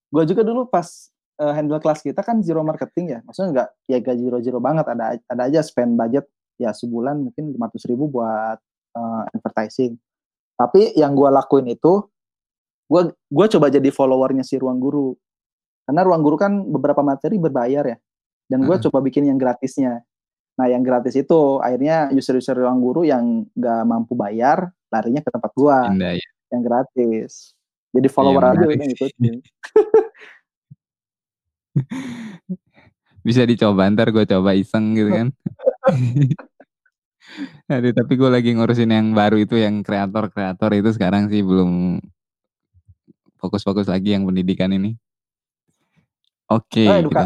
[0.09, 3.19] gue juga dulu pas uh, handle kelas kita kan zero marketing ya.
[3.25, 4.85] Maksudnya nggak ya gak zero zero banget.
[4.87, 6.25] Ada ada aja spend budget
[6.55, 8.59] ya sebulan mungkin lima ratus ribu buat
[8.95, 9.99] uh, advertising.
[10.55, 12.07] Tapi yang gue lakuin itu
[12.85, 15.11] gue gue coba jadi followernya si ruang guru.
[15.85, 17.97] Karena ruang guru kan beberapa materi berbayar ya.
[18.45, 18.83] Dan gue -huh.
[18.89, 20.01] coba bikin yang gratisnya.
[20.55, 25.51] Nah yang gratis itu akhirnya user-user ruang guru yang gak mampu bayar larinya ke tempat
[25.51, 26.31] gue ya.
[26.55, 27.51] yang gratis.
[27.95, 29.35] Jadi follower iya, aja udah ngikutin
[33.25, 35.27] Bisa dicoba ntar gue coba iseng gitu kan.
[37.73, 41.97] Aduh, tapi gue lagi ngurusin yang baru itu yang kreator-kreator itu sekarang sih belum
[43.41, 44.93] fokus-fokus lagi yang pendidikan ini.
[46.49, 46.85] Oke.
[46.85, 47.25] Okay, oh, gitu.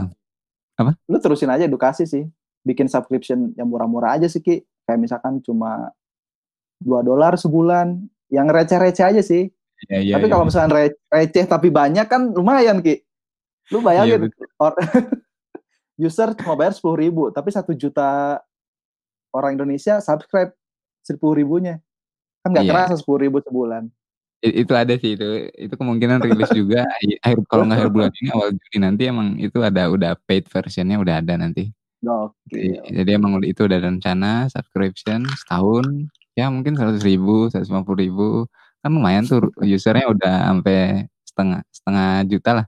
[0.80, 0.92] Apa?
[1.12, 2.24] Lu terusin aja edukasi sih.
[2.64, 4.64] Bikin subscription yang murah-murah aja sih Ki.
[4.88, 5.92] Kayak misalkan cuma
[6.80, 8.00] 2 dolar sebulan.
[8.32, 9.52] Yang receh-receh aja sih.
[9.88, 10.32] Ya, ya, tapi ya.
[10.32, 13.04] kalau misalnya receh tapi banyak kan lumayan Ki.
[13.70, 14.70] Lu bayangin iya,
[16.10, 18.40] user cuma bayar sepuluh ribu, tapi satu juta
[19.36, 20.54] orang Indonesia subscribe
[21.06, 21.78] sepuluh ribunya.
[22.42, 22.72] Kan nggak iya.
[22.74, 23.92] kerasa sepuluh ribu sebulan.
[24.40, 26.88] Itu ada sih itu, itu kemungkinan rilis juga
[27.20, 30.96] akhir kalau nggak akhir bulan ini awal Juni nanti emang itu ada udah paid versionnya
[30.96, 31.76] udah ada nanti.
[32.00, 32.80] Oke.
[32.80, 36.08] Jadi, jadi emang itu udah rencana subscription setahun
[36.40, 38.28] ya mungkin seratus ribu, seratus lima puluh ribu
[38.80, 42.66] kan lumayan tuh usernya udah sampai setengah setengah juta lah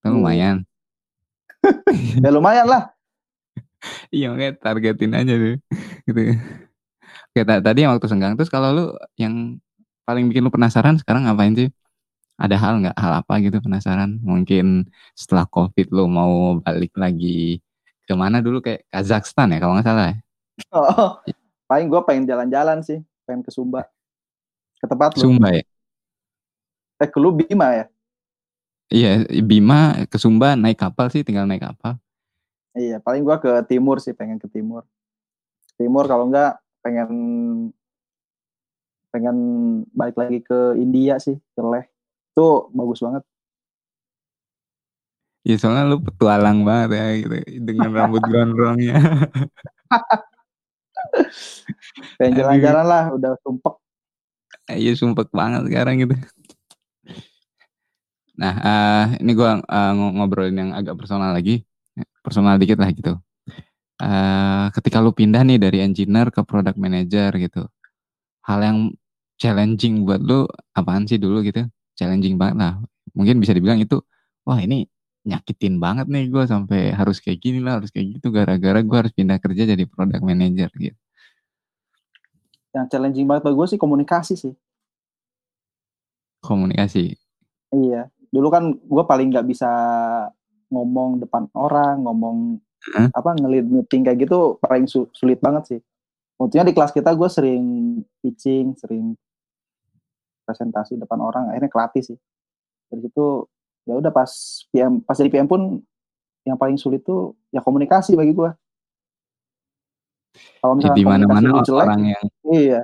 [0.00, 0.56] Kan lumayan.
[2.24, 2.92] ya lumayan lah.
[4.14, 5.56] iya makanya targetin aja tuh.
[6.08, 6.20] gitu.
[7.30, 8.84] Oke tadi yang waktu senggang terus kalau lu
[9.14, 9.60] yang
[10.08, 11.68] paling bikin lu penasaran sekarang ngapain sih?
[12.40, 14.16] Ada hal nggak hal apa gitu penasaran?
[14.24, 17.60] Mungkin setelah covid lu mau balik lagi
[18.08, 20.16] ke mana dulu kayak Kazakhstan ya kalau nggak salah ya?
[20.74, 21.22] Oh,
[21.70, 23.86] paling gue pengen jalan-jalan sih, pengen ke Sumba.
[24.82, 25.30] Ke tempat lu.
[25.30, 25.64] Sumba ya?
[27.00, 27.84] Eh ke lu Bima ya?
[28.90, 31.94] Iya, Bima ke Sumba naik kapal sih, tinggal naik kapal.
[32.74, 34.82] Iya, paling gua ke timur sih, pengen ke timur.
[35.78, 37.10] Timur kalau enggak pengen
[39.14, 39.36] pengen
[39.94, 41.86] balik lagi ke India sih, ke Leh.
[42.34, 43.22] Itu bagus banget.
[45.46, 48.98] Iya, soalnya lu petualang banget ya gitu, dengan rambut gondrongnya.
[52.18, 53.74] pengen jalan-jalan lah, udah sumpek.
[54.66, 56.18] Iya, sumpek banget sekarang gitu.
[58.40, 61.60] Nah, uh, ini gue uh, ngobrolin yang agak personal lagi,
[62.24, 63.20] personal dikit lah gitu.
[64.00, 67.68] Uh, ketika lu pindah nih dari engineer ke product manager gitu,
[68.48, 68.78] hal yang
[69.36, 71.68] challenging buat lu apaan sih dulu gitu?
[72.00, 72.72] Challenging banget lah.
[73.12, 74.00] Mungkin bisa dibilang itu,
[74.48, 74.88] wah ini
[75.20, 79.12] nyakitin banget nih gue sampai harus kayak gini lah, harus kayak gitu gara-gara gue harus
[79.12, 80.96] pindah kerja jadi product manager gitu.
[82.72, 84.54] Yang challenging banget buat gue sih komunikasi sih.
[86.40, 87.20] Komunikasi.
[87.76, 89.70] Iya, dulu kan gue paling nggak bisa
[90.70, 92.62] ngomong depan orang ngomong
[92.94, 93.10] hmm?
[93.10, 95.80] apa ngelit meeting kayak gitu paling su sulit banget sih
[96.40, 97.64] Maksudnya di kelas kita gue sering
[98.24, 99.12] pitching, sering
[100.48, 102.18] presentasi depan orang, akhirnya kelatih sih.
[102.88, 103.44] Dari situ
[103.84, 104.32] ya udah pas
[104.72, 105.84] PM pas jadi PM pun
[106.48, 108.50] yang paling sulit tuh ya komunikasi bagi gue.
[110.64, 112.80] Kalau misalnya di mana-mana orang yang iya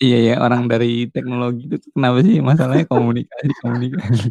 [0.00, 4.28] iya ya orang dari teknologi itu kenapa sih masalahnya komunikasi komunikasi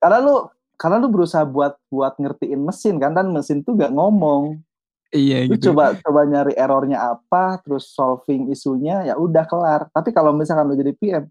[0.00, 0.36] karena lu
[0.78, 4.62] karena lu berusaha buat buat ngertiin mesin kan dan mesin tuh gak ngomong.
[5.08, 5.72] Iya lu gitu.
[5.72, 9.90] coba coba nyari errornya apa terus solving isunya ya udah kelar.
[9.90, 11.24] Tapi kalau misalkan lu jadi PM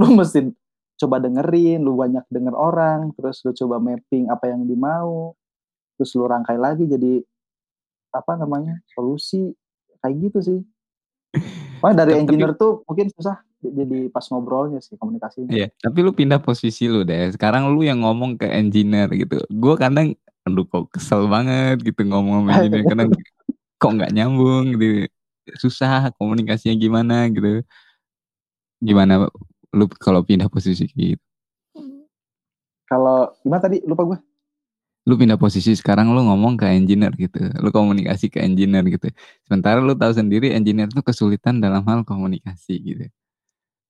[0.00, 0.52] lu mesti
[1.00, 5.32] coba dengerin lu banyak denger orang terus lu coba mapping apa yang dimau
[5.96, 7.24] terus lu rangkai lagi jadi
[8.12, 9.54] apa namanya solusi.
[10.00, 10.60] Kayak gitu sih.
[11.80, 15.52] Wah dari engineer tuh mungkin susah jadi pas ngobrolnya sih komunikasinya.
[15.52, 17.28] Iya, tapi lu pindah posisi lu deh.
[17.36, 19.44] Sekarang lu yang ngomong ke engineer gitu.
[19.52, 20.16] Gue kadang
[20.48, 23.08] aduh kok kesel banget gitu ngomong sama engineer kadang
[23.80, 25.06] kok nggak nyambung gitu.
[25.60, 27.60] Susah komunikasinya gimana gitu.
[28.80, 29.28] Gimana
[29.76, 31.20] lu kalau pindah posisi gitu?
[32.88, 34.18] Kalau gimana tadi lupa gue?
[35.08, 39.08] lu pindah posisi sekarang lu ngomong ke engineer gitu lu komunikasi ke engineer gitu
[39.48, 43.04] sementara lu tahu sendiri engineer tuh kesulitan dalam hal komunikasi gitu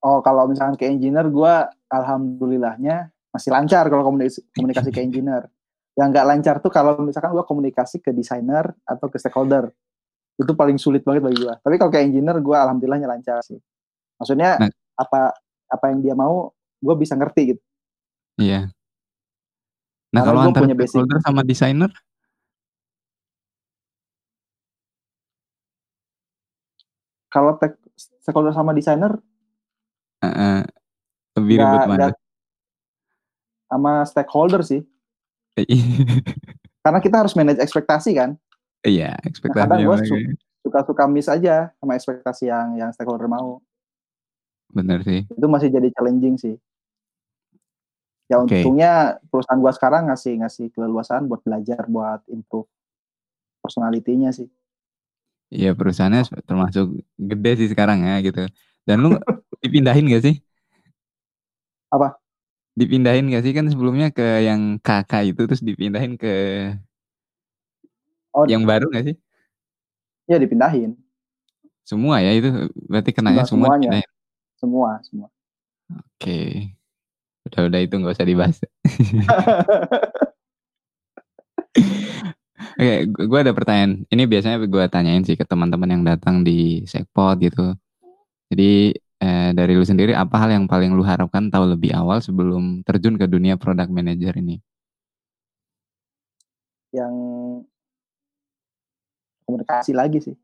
[0.00, 1.54] oh kalau misalkan ke engineer gue
[1.92, 5.46] alhamdulillahnya masih lancar kalau komunikasi, komunikasi ke engineer.
[5.94, 9.70] Yang nggak lancar tuh kalau misalkan gue komunikasi ke desainer atau ke stakeholder.
[10.40, 13.60] Itu paling sulit banget bagi gue tapi kalau ke engineer gue alhamdulillahnya lancar sih.
[14.16, 15.36] Maksudnya nah, apa
[15.70, 17.62] apa yang dia mau gue bisa ngerti gitu.
[18.40, 18.72] Iya.
[20.10, 21.26] Nah, kalau antara punya stakeholder basic.
[21.28, 21.90] sama desainer?
[27.30, 27.54] Kalau
[27.94, 29.14] stakeholder sama desainer
[30.20, 30.60] uh, uh,
[31.40, 32.06] lebih ribet mana?
[33.70, 34.82] Sama stakeholder sih.
[36.84, 38.36] Karena kita harus manage ekspektasi kan.
[38.80, 39.68] Iya, ekspektasi.
[39.68, 39.96] Nah, gue
[40.64, 43.60] suka-suka miss aja sama ekspektasi yang yang stakeholder mau.
[44.72, 45.28] Bener sih.
[45.28, 46.56] Itu masih jadi challenging sih
[48.30, 48.62] ya okay.
[48.62, 52.70] untungnya perusahaan gua sekarang ngasih ngasih keleluasaan buat belajar buat improve
[53.58, 54.46] personalitinya sih
[55.50, 58.46] iya perusahaannya termasuk gede sih sekarang ya gitu
[58.86, 59.18] dan lu
[59.60, 60.36] dipindahin gak sih
[61.92, 62.16] apa
[62.74, 66.34] dipindahin gak sih kan sebelumnya ke yang kakak itu terus dipindahin ke
[68.36, 69.16] oh, yang baru gak sih
[70.26, 70.96] ya dipindahin
[71.84, 74.02] semua ya itu berarti kenanya semua semuanya.
[74.56, 75.28] semua semua
[75.90, 76.76] oke okay.
[77.48, 78.58] Udah udah itu nggak usah dibahas.
[82.80, 84.04] Oke, gue ada pertanyaan.
[84.08, 87.76] Ini biasanya gue tanyain sih ke teman-teman yang datang di Sekpot gitu.
[88.52, 92.82] Jadi eh, dari lu sendiri apa hal yang paling lu harapkan tahu lebih awal sebelum
[92.82, 94.58] terjun ke dunia product manager ini?
[96.90, 97.14] Yang
[99.46, 100.34] komunikasi lagi sih.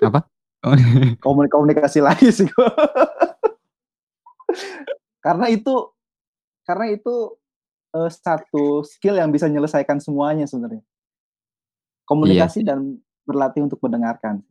[0.00, 0.24] Apa?
[1.26, 2.70] komunikasi lagi sih gue.
[5.20, 5.74] Karena itu
[6.66, 7.38] karena itu
[7.94, 10.82] uh, satu skill yang bisa menyelesaikan semuanya sebenarnya
[12.04, 12.74] komunikasi iya.
[12.74, 14.44] dan berlatih untuk mendengarkan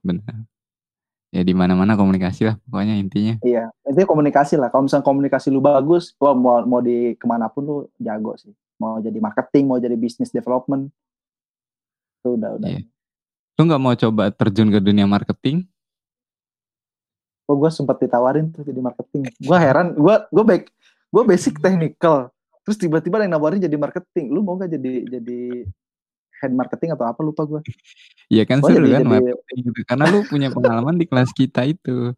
[0.00, 0.46] benar
[1.34, 3.34] ya di mana mana komunikasi lah pokoknya intinya.
[3.42, 4.70] Iya itu komunikasi lah.
[4.70, 8.54] Kalau misalnya komunikasi lu bagus wah mau mau di ke mana pun lu jago sih.
[8.78, 10.94] Mau jadi marketing mau jadi business development.
[12.22, 12.70] Itu udah udah.
[12.70, 12.82] Iya.
[13.54, 15.62] lu nggak mau coba terjun ke dunia marketing?
[17.44, 19.30] Oh, gue sempat ditawarin tuh jadi marketing.
[19.38, 20.64] Gue heran, gue gue baik
[21.14, 22.34] gue basic technical.
[22.66, 24.32] Terus tiba-tiba yang nawarin jadi marketing.
[24.32, 25.68] Lu mau gak jadi jadi
[26.44, 27.60] head marketing atau apa lupa gue
[28.28, 29.80] Iya kan oh, seru kan jadi, marketing gitu.
[29.84, 32.12] Karena lu punya pengalaman di kelas kita itu.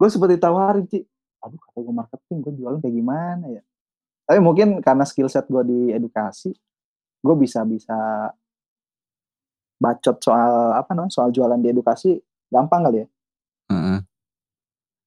[0.00, 1.04] Gue seperti tawarin sih
[1.40, 3.62] aduh kata gue marketing gue jualan kayak gimana ya?
[4.28, 6.52] Tapi mungkin karena skill set gue di edukasi
[7.20, 7.96] gue bisa bisa
[9.80, 12.16] bacot soal apa namanya soal jualan di edukasi
[12.48, 13.06] gampang kali ya.
[13.68, 14.00] Uh -uh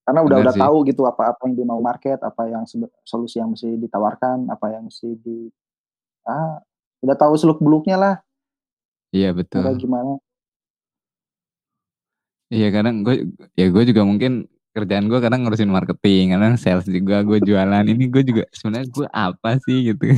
[0.03, 0.63] karena udah Benar udah sih.
[0.67, 2.63] tahu gitu apa apa yang dia mau market apa yang
[3.07, 5.47] solusi yang mesti ditawarkan apa yang mesti di
[6.27, 6.59] ah
[7.03, 8.15] udah tahu seluk beluknya lah
[9.11, 10.17] iya betul Udah gimana
[12.47, 13.27] iya kadang gue
[13.59, 18.09] ya gue juga mungkin kerjaan gue kadang ngurusin marketing kadang sales juga gue jualan ini
[18.09, 20.07] gue juga sebenarnya gue apa sih gitu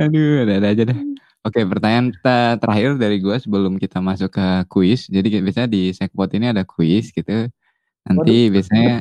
[0.00, 1.00] aduh ada ada aja deh
[1.40, 2.12] Oke, pertanyaan
[2.60, 5.08] terakhir dari gue sebelum kita masuk ke kuis.
[5.08, 7.48] Jadi biasanya di Sekpot ini ada kuis gitu.
[8.04, 8.52] Nanti Waduh.
[8.52, 9.00] biasanya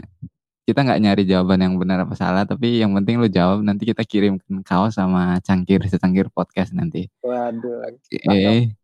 [0.70, 3.66] kita nggak nyari jawaban yang benar apa salah, tapi yang penting lu jawab.
[3.66, 7.10] Nanti kita kirim kaos sama cangkir secangkir podcast nanti.
[7.26, 7.90] Waduh.
[7.90, 8.78] Oke.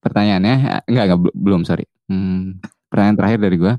[0.00, 1.84] Pertanyaannya enggak enggak belum sorry.
[2.08, 2.56] Hmm,
[2.88, 3.74] pertanyaan terakhir dari gue.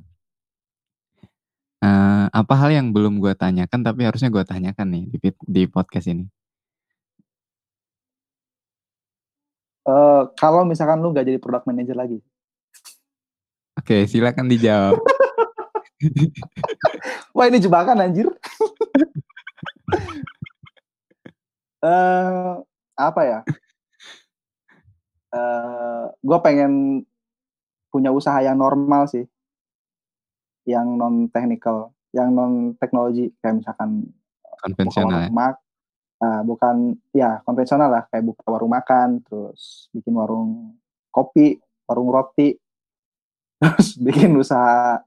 [1.81, 6.13] Uh, apa hal yang belum gue tanyakan tapi harusnya gue tanyakan nih di, di podcast
[6.13, 6.29] ini?
[9.81, 12.21] Uh, kalau misalkan lu gak jadi product manager lagi.
[13.81, 15.01] Oke, silakan dijawab.
[17.35, 18.27] Wah ini jebakan anjir.
[21.83, 22.61] uh,
[23.09, 23.39] apa ya?
[25.31, 27.03] Uh, gue pengen
[27.91, 29.23] punya usaha yang normal sih,
[30.67, 34.11] yang non technical, yang non teknologi kayak misalkan
[34.59, 35.27] konvensional.
[35.27, 35.29] Ya?
[35.31, 35.55] Mak,
[36.21, 40.77] uh, bukan ya konvensional lah kayak buka warung makan terus bikin warung
[41.09, 41.57] kopi
[41.89, 42.55] warung roti
[43.61, 45.01] terus bikin usaha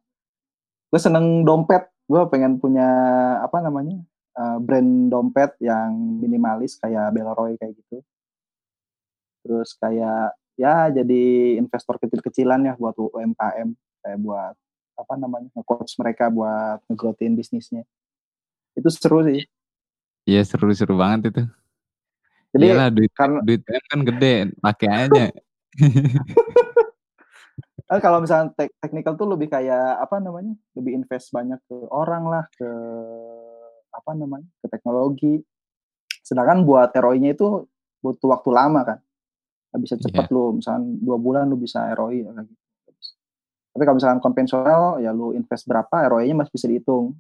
[0.95, 2.87] gue seneng dompet gue pengen punya
[3.43, 3.99] apa namanya
[4.39, 5.91] uh, brand dompet yang
[6.23, 7.99] minimalis kayak Belroy kayak gitu
[9.43, 13.75] terus kayak ya jadi investor kecil-kecilan ya buat UMKM
[14.07, 14.55] kayak buat
[14.95, 17.83] apa namanya nge-coach mereka buat ngegrotin bisnisnya
[18.79, 19.43] itu seru sih
[20.25, 21.43] Iya seru-seru banget itu.
[22.57, 23.61] Jadi Iyalah duit karena duit
[23.93, 25.25] kan gede, pakai aja.
[27.85, 30.57] kan kalau misalnya tek technical tuh lebih kayak apa namanya?
[30.77, 32.71] Lebih invest banyak ke orang lah, ke
[33.93, 34.49] apa namanya?
[34.65, 35.35] ke teknologi.
[36.25, 37.69] Sedangkan buat ROI-nya itu
[38.01, 38.99] butuh waktu lama kan.
[39.75, 40.35] Gak bisa cepet yeah.
[40.35, 42.63] lu, misalnya dua bulan lu bisa ROI ya, gitu.
[43.75, 47.19] Tapi kalau misalkan konvensional ya lu invest berapa ROI-nya masih bisa dihitung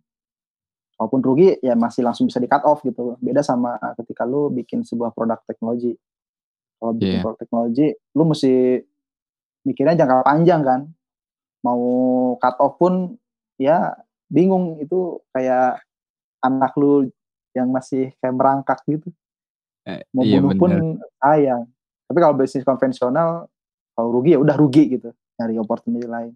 [0.94, 4.86] walaupun rugi ya masih langsung bisa di cut off gitu beda sama ketika lu bikin
[4.86, 5.98] sebuah produk teknologi
[6.78, 7.22] kalau bikin yeah.
[7.26, 8.54] produk teknologi lu mesti
[9.64, 10.80] mikirnya jangka panjang kan.
[11.64, 11.82] Mau
[12.38, 13.16] cut off pun
[13.56, 13.96] ya
[14.28, 14.78] bingung.
[14.78, 15.82] Itu kayak
[16.44, 17.08] anak lu
[17.56, 19.08] yang masih kayak merangkak gitu.
[19.84, 20.72] Eh, mau iya, bunuh pun
[21.20, 21.68] sayang.
[22.04, 23.48] Tapi kalau bisnis konvensional
[23.96, 25.10] kalau rugi ya udah rugi gitu.
[25.40, 26.32] Nyari opportunity lain.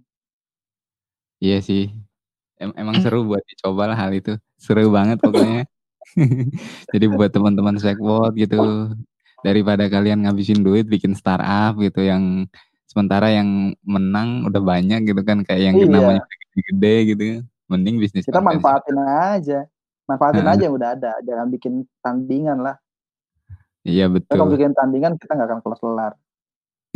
[1.39, 1.93] Iya sih.
[2.59, 4.35] Em emang seru buat dicoba lah hal itu.
[4.59, 5.68] Seru banget pokoknya.
[6.93, 8.91] Jadi buat teman-teman Segwot gitu,
[9.47, 12.47] daripada kalian ngabisin duit bikin startup gitu yang
[12.89, 15.86] sementara yang menang udah banyak gitu kan kayak yang iya.
[15.86, 17.22] namanya gede-gede gitu.
[17.68, 19.68] Mending bisnis kita manfaatin aja.
[20.09, 20.57] Manfaatin nah.
[20.57, 22.80] aja yang udah ada, jangan bikin tandingan lah.
[23.84, 24.41] Iya betul.
[24.41, 26.12] Kalau bikin tandingan kita nggak akan kelar-kelar.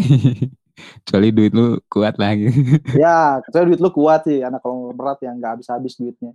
[1.05, 2.49] Kecuali duit lu kuat lagi.
[3.05, 4.65] ya, kecuali duit lu kuat sih, anak
[4.97, 6.33] berat yang nggak habis-habis duitnya.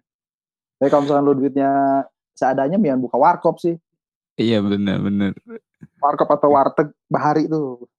[0.77, 1.71] Tapi kalau misalkan lu duitnya
[2.37, 3.81] seadanya, ya buka warkop sih.
[4.37, 5.33] Iya benar-benar.
[5.97, 7.89] Warkop atau warteg bahari itu.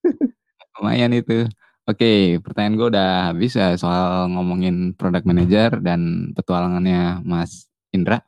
[0.78, 1.46] Lumayan itu.
[1.86, 8.26] Oke, pertanyaan gue udah habis ya soal ngomongin product manager dan petualangannya Mas Indra.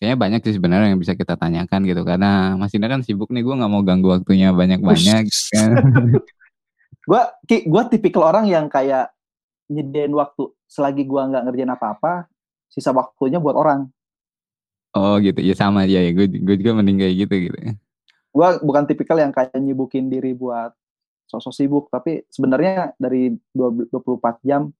[0.00, 3.44] Kayaknya banyak sih sebenarnya yang bisa kita tanyakan gitu karena Mas Indra kan sibuk nih,
[3.44, 5.28] gue nggak mau ganggu waktunya banyak-banyak.
[5.52, 5.70] Kan.
[7.04, 9.12] gue gue tipikal orang yang kayak
[9.68, 12.28] nyediain waktu selagi gue nggak ngerjain apa-apa
[12.72, 13.88] sisa waktunya buat orang
[14.96, 16.10] oh gitu ya sama ya, ya.
[16.16, 17.58] gue gue juga mending kayak gitu gitu
[18.34, 20.74] gue bukan tipikal yang kayak nyibukin diri buat
[21.28, 24.70] sosok sibuk tapi sebenarnya dari 24 jam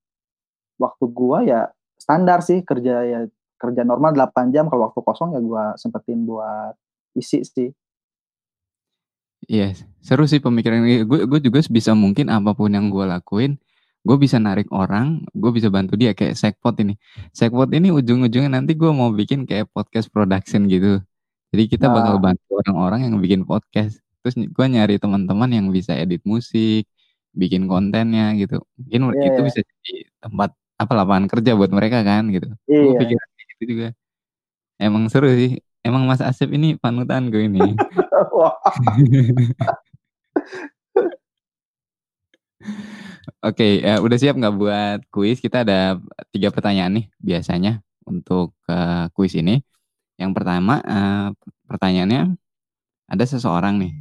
[0.78, 3.20] waktu gue ya standar sih kerja ya
[3.56, 6.74] kerja normal 8 jam kalau waktu kosong ya gue sempetin buat
[7.16, 7.70] isi sih
[9.44, 11.04] Iya, seru sih pemikiran ini.
[11.04, 13.60] Gue gue juga bisa mungkin apa pun yang gue lakuin,
[14.00, 16.96] gue bisa narik orang, gue bisa bantu dia kayak Sekpot ini.
[17.36, 21.00] Sekpot ini ujung-ujungnya nanti gue mau bikin kayak podcast production gitu.
[21.52, 21.94] Jadi kita nah.
[22.00, 24.00] bakal bantu orang-orang yang bikin podcast.
[24.24, 26.88] Terus gue nyari teman-teman yang bisa edit musik,
[27.36, 28.64] bikin kontennya gitu.
[28.80, 29.28] Mungkin yeah.
[29.28, 29.46] itu iya.
[29.46, 29.94] bisa jadi
[30.24, 30.50] tempat
[30.80, 32.48] apa lapangan kerja buat mereka kan gitu.
[32.64, 32.82] Yeah.
[32.88, 33.00] Gue iya.
[33.04, 33.18] pikir
[33.52, 33.88] gitu juga.
[34.80, 35.60] Emang seru sih.
[35.84, 37.60] Emang Mas Asep ini panutan gue ini.
[43.44, 45.40] Oke, ya udah siap nggak buat kuis?
[45.40, 46.00] Kita ada
[46.32, 49.60] tiga pertanyaan nih biasanya untuk uh, kuis ini.
[50.16, 51.28] Yang pertama, uh,
[51.68, 52.36] pertanyaannya
[53.10, 53.92] ada seseorang nih,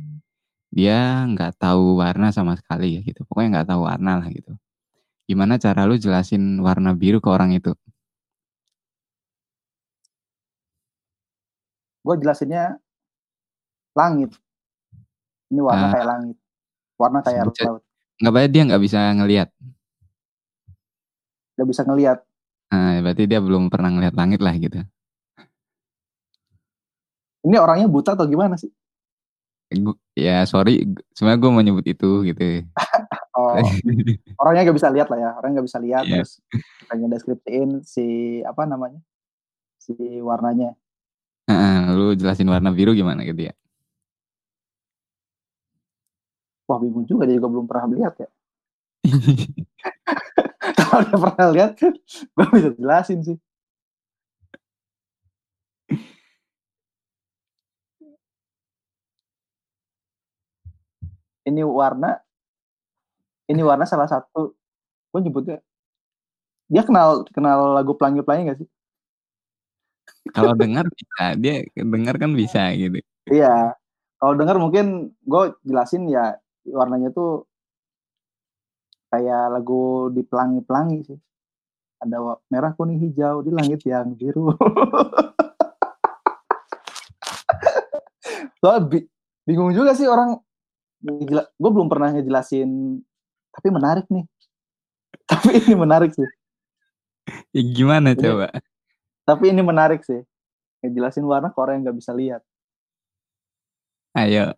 [0.73, 3.21] dia nggak tahu warna sama sekali ya gitu.
[3.29, 4.57] Pokoknya nggak tahu warna lah gitu.
[5.29, 7.77] Gimana cara lu jelasin warna biru ke orang itu?
[12.03, 12.77] gue jelasinnya
[13.95, 14.35] langit.
[15.47, 16.37] Ini warna uh, kayak langit.
[16.99, 17.81] Warna kayak laut.
[18.19, 19.49] nggak berarti dia nggak bisa ngelihat?
[21.55, 22.19] Nggak bisa ngelihat.
[22.73, 24.83] Nah, berarti dia belum pernah ngelihat langit lah gitu.
[27.43, 28.71] Ini orangnya buta atau gimana sih
[30.13, 30.85] ya sorry
[31.15, 32.67] sebenarnya gue mau nyebut itu gitu
[33.37, 33.57] oh,
[34.41, 36.21] orangnya nggak bisa lihat lah ya orangnya nggak bisa lihat yeah.
[36.21, 36.41] terus
[36.91, 38.05] pengen deskripsiin si
[38.45, 39.01] apa namanya
[39.81, 40.77] si warnanya
[41.93, 43.53] lu jelasin warna biru gimana gitu ya?
[46.63, 48.29] Wah bingung juga dia juga belum pernah lihat ya.
[50.79, 53.37] Kalau dia pernah lihat, gue bisa jelasin sih.
[61.43, 62.19] Ini warna
[63.51, 64.55] ini warna salah satu
[65.13, 65.59] gue nyebutnya
[66.71, 68.69] dia kenal kenal lagu pelangi pelangi gak sih?
[70.31, 73.03] Kalau dengar bisa dia dengar kan bisa gitu.
[73.29, 73.75] Iya
[74.17, 76.39] kalau dengar mungkin gue jelasin ya
[76.71, 77.43] warnanya tuh
[79.11, 81.19] kayak lagu di pelangi pelangi sih.
[81.99, 84.51] Ada merah kuning hijau di langit yang biru.
[88.63, 89.03] Soal bi
[89.43, 90.39] bingung juga sih orang
[91.03, 92.99] gue belum pernah ngejelasin
[93.53, 94.25] tapi menarik nih.
[95.29, 96.27] Tapi ini menarik sih.
[97.55, 98.51] Ya, gimana ini, coba?
[99.23, 100.19] tapi ini menarik sih.
[100.83, 102.41] Ngejelasin warna ke orang yang nggak bisa lihat.
[104.19, 104.51] Ayo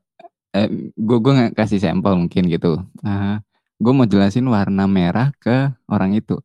[0.57, 0.67] eh,
[0.97, 2.81] gue gue nggak kasih sampel mungkin gitu.
[3.05, 3.37] Uh,
[3.77, 6.41] gue mau jelasin warna merah ke orang itu.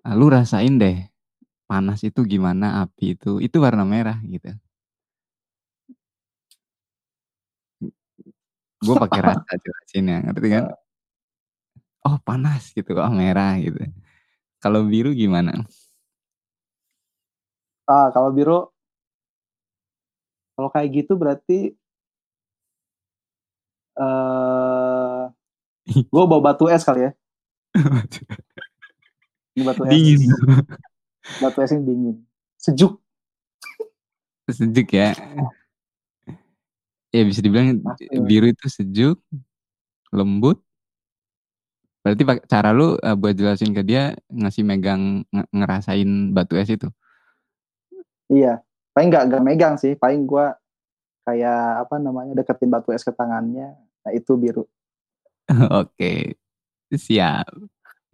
[0.00, 1.04] Uh, lu rasain deh
[1.66, 4.54] panas itu gimana api itu itu warna merah gitu
[8.80, 10.64] gue pakai rasa jelasinnya ngerti kan?
[12.04, 13.80] Oh panas gitu oh merah gitu.
[14.60, 15.64] Kalau biru gimana?
[17.88, 18.68] Ah kalau biru?
[20.56, 21.76] Kalau kayak gitu berarti
[24.00, 25.28] uh,
[25.88, 27.12] eh, gue bawa batu es kali ya.
[29.56, 29.90] Ini batu es.
[29.92, 30.20] Dingin.
[31.40, 32.16] Batu es ini dingin.
[32.56, 33.00] Sejuk.
[34.48, 35.12] Sejuk ya
[37.16, 37.80] Ya bisa dibilang
[38.28, 39.16] biru itu sejuk,
[40.12, 40.60] lembut.
[42.04, 46.92] Berarti cara lu uh, buat jelasin ke dia ngasih megang ngerasain batu es itu.
[48.28, 48.60] Iya,
[48.92, 50.60] paling nggak nggak megang sih, paling gua
[51.24, 53.72] kayak apa namanya deketin batu es ke tangannya,
[54.04, 54.68] nah itu biru.
[55.82, 56.36] Oke,
[56.92, 57.48] siap.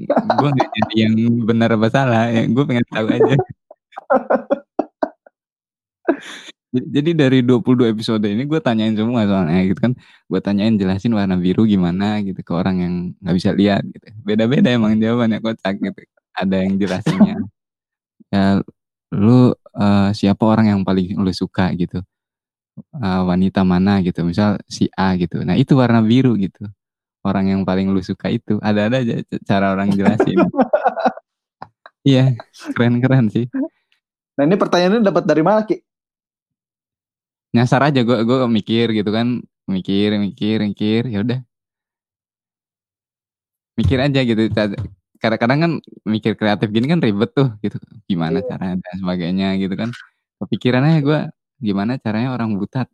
[0.03, 3.37] gue nggak jadi yang benar apa salah, ya gue pengen tahu aja.
[6.73, 9.93] Jadi dari 22 episode ini gue tanyain semua soalnya gitu kan.
[10.25, 14.09] Gue tanyain jelasin warna biru gimana gitu ke orang yang nggak bisa lihat gitu.
[14.25, 16.01] Beda-beda emang jawabannya kocak gitu.
[16.33, 17.37] Ada yang jelasinnya.
[18.33, 18.65] ya
[19.13, 22.01] lu uh, siapa orang yang paling lu suka gitu.
[22.97, 24.25] Uh, wanita mana gitu.
[24.25, 25.45] Misal si A gitu.
[25.45, 26.65] Nah itu warna biru gitu.
[27.21, 28.57] Orang yang paling lu suka itu.
[28.65, 30.41] Ada-ada aja cara orang jelasin.
[32.03, 32.35] Iya,
[32.75, 33.47] keren-keren sih.
[34.35, 35.79] Nah ini pertanyaannya dapat dari mana Ki?
[37.53, 39.41] Nyasar aja gue gue mikir gitu kan.
[39.69, 41.41] Mikir mikir mikir ya udah.
[43.79, 44.43] Mikir aja gitu
[45.23, 45.73] kadang-kadang kan
[46.03, 47.79] mikir kreatif gini kan ribet tuh gitu.
[48.11, 48.49] Gimana yeah.
[48.51, 49.95] cara dan sebagainya gitu kan.
[50.43, 51.21] Kepikiran aja gue
[51.63, 52.91] gimana caranya orang buta?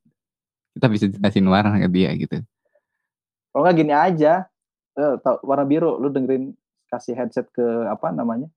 [0.77, 2.45] Kita bisa jelasin warna ke dia gitu.
[3.51, 4.45] Kalau nggak gini aja
[4.95, 6.53] eh, warna biru lu dengerin
[6.93, 8.53] kasih headset ke apa namanya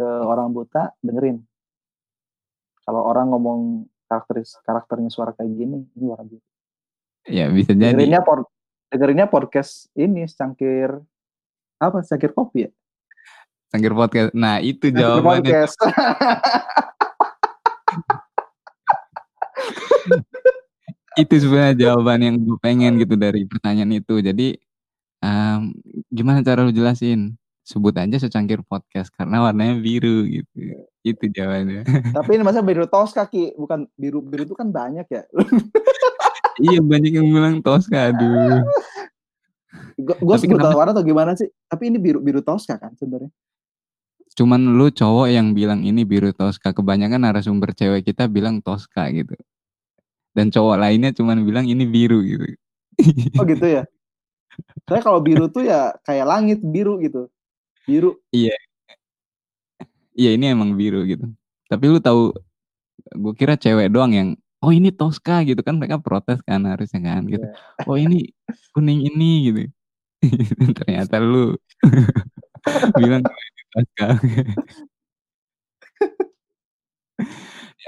[0.00, 1.44] ke orang buta dengerin.
[2.82, 3.60] Kalau orang ngomong
[4.12, 6.52] karakter karakternya suara kayak gini ini luar biasa
[7.28, 7.94] ya bisa jadi.
[7.94, 8.46] Dengerinnya por
[8.90, 10.90] dengerinnya podcast ini cangkir
[11.78, 12.70] apa cangkir kopi ya?
[13.72, 14.30] Cangkir podcast.
[14.34, 15.50] Nah itu cangkir jawabannya.
[15.50, 15.78] Podcast.
[21.22, 24.20] itu sebenarnya jawaban yang gue pengen gitu dari pertanyaan itu.
[24.20, 24.56] Jadi
[25.22, 25.72] um,
[26.08, 30.82] gimana cara lu jelasin sebut aja secangkir podcast karena warnanya biru gitu.
[31.06, 31.86] Itu jawabannya.
[32.10, 35.22] Tapi ini masa biru Tosca Ki, bukan biru biru itu kan banyak ya.
[36.66, 38.66] iya banyak yang bilang Tosca, aduh.
[39.98, 40.74] Gue sebut kenapa?
[40.74, 41.48] warna atau gimana sih?
[41.70, 43.30] Tapi ini biru biru Tosca kan sebenarnya.
[44.34, 46.74] Cuman lu cowok yang bilang ini biru Tosca.
[46.74, 49.38] Kebanyakan narasumber cewek kita bilang Tosca gitu.
[50.34, 52.58] Dan cowok lainnya cuman bilang ini biru gitu.
[53.38, 53.84] Oh gitu ya?
[54.88, 57.30] Saya kalau biru tuh ya kayak langit biru gitu
[57.86, 58.18] biru.
[58.30, 58.56] Iya.
[60.12, 61.24] Iya ini emang biru gitu.
[61.68, 62.36] Tapi lu tahu
[63.12, 64.28] gue kira cewek doang yang
[64.60, 65.80] oh ini Tosca gitu kan.
[65.80, 67.44] Mereka protes kan harusnya kan gitu.
[67.44, 67.88] Yeah.
[67.88, 68.30] oh ini
[68.76, 69.60] kuning ini gitu.
[70.78, 71.56] Ternyata lu
[73.00, 73.24] bilang
[73.72, 74.06] Tosca.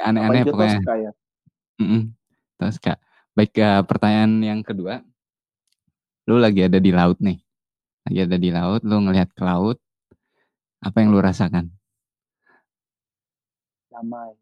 [0.05, 0.81] Aneh-aneh pokoknya.
[0.81, 1.13] Tosca, ya?
[1.81, 2.03] mm -mm,
[2.59, 2.95] Tosca.
[3.35, 5.05] Baik uh, pertanyaan yang kedua.
[6.25, 7.37] Lu lagi ada di laut nih.
[8.09, 9.81] Lagi ada di laut lu ngelihat ke laut
[10.85, 11.73] apa yang lu rasakan?
[13.89, 14.37] Damai.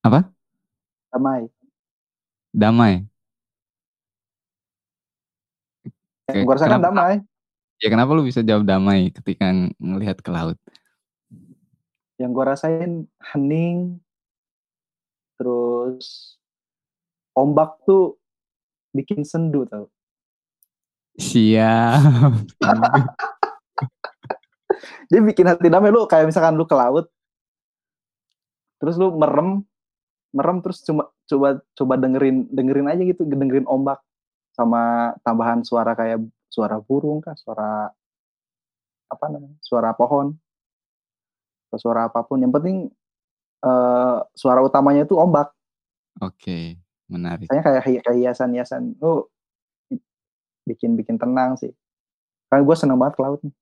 [0.00, 0.20] Apa?
[1.12, 1.42] Damai.
[2.56, 2.94] Damai.
[6.32, 7.14] Yang gue rasakan kenapa, damai.
[7.82, 10.56] Ya kenapa lu bisa jawab damai ketika melihat ke laut?
[12.16, 14.00] Yang gue rasain hening,
[15.36, 16.38] terus
[17.36, 18.16] ombak tuh
[18.96, 19.92] bikin sendu tau.
[21.20, 22.32] Siap.
[25.10, 25.92] Dia bikin hati damai.
[25.92, 27.06] Lu kayak misalkan lu ke laut,
[28.82, 29.62] terus lu merem,
[30.34, 34.02] merem terus cuma coba coba dengerin dengerin aja gitu dengerin ombak
[34.52, 36.20] sama tambahan suara kayak
[36.52, 37.88] suara burung kah suara
[39.08, 40.36] apa namanya suara pohon
[41.68, 42.42] atau suara apa pun.
[42.42, 42.76] Yang penting
[43.64, 45.54] uh, suara utamanya itu ombak.
[46.20, 46.76] Oke
[47.08, 47.48] menarik.
[47.48, 48.96] Saya kayak kayak hiasan-hiasan.
[49.00, 49.28] Lu
[50.68, 51.72] bikin bikin tenang sih.
[52.52, 53.54] Kan gue seneng banget ke laut nih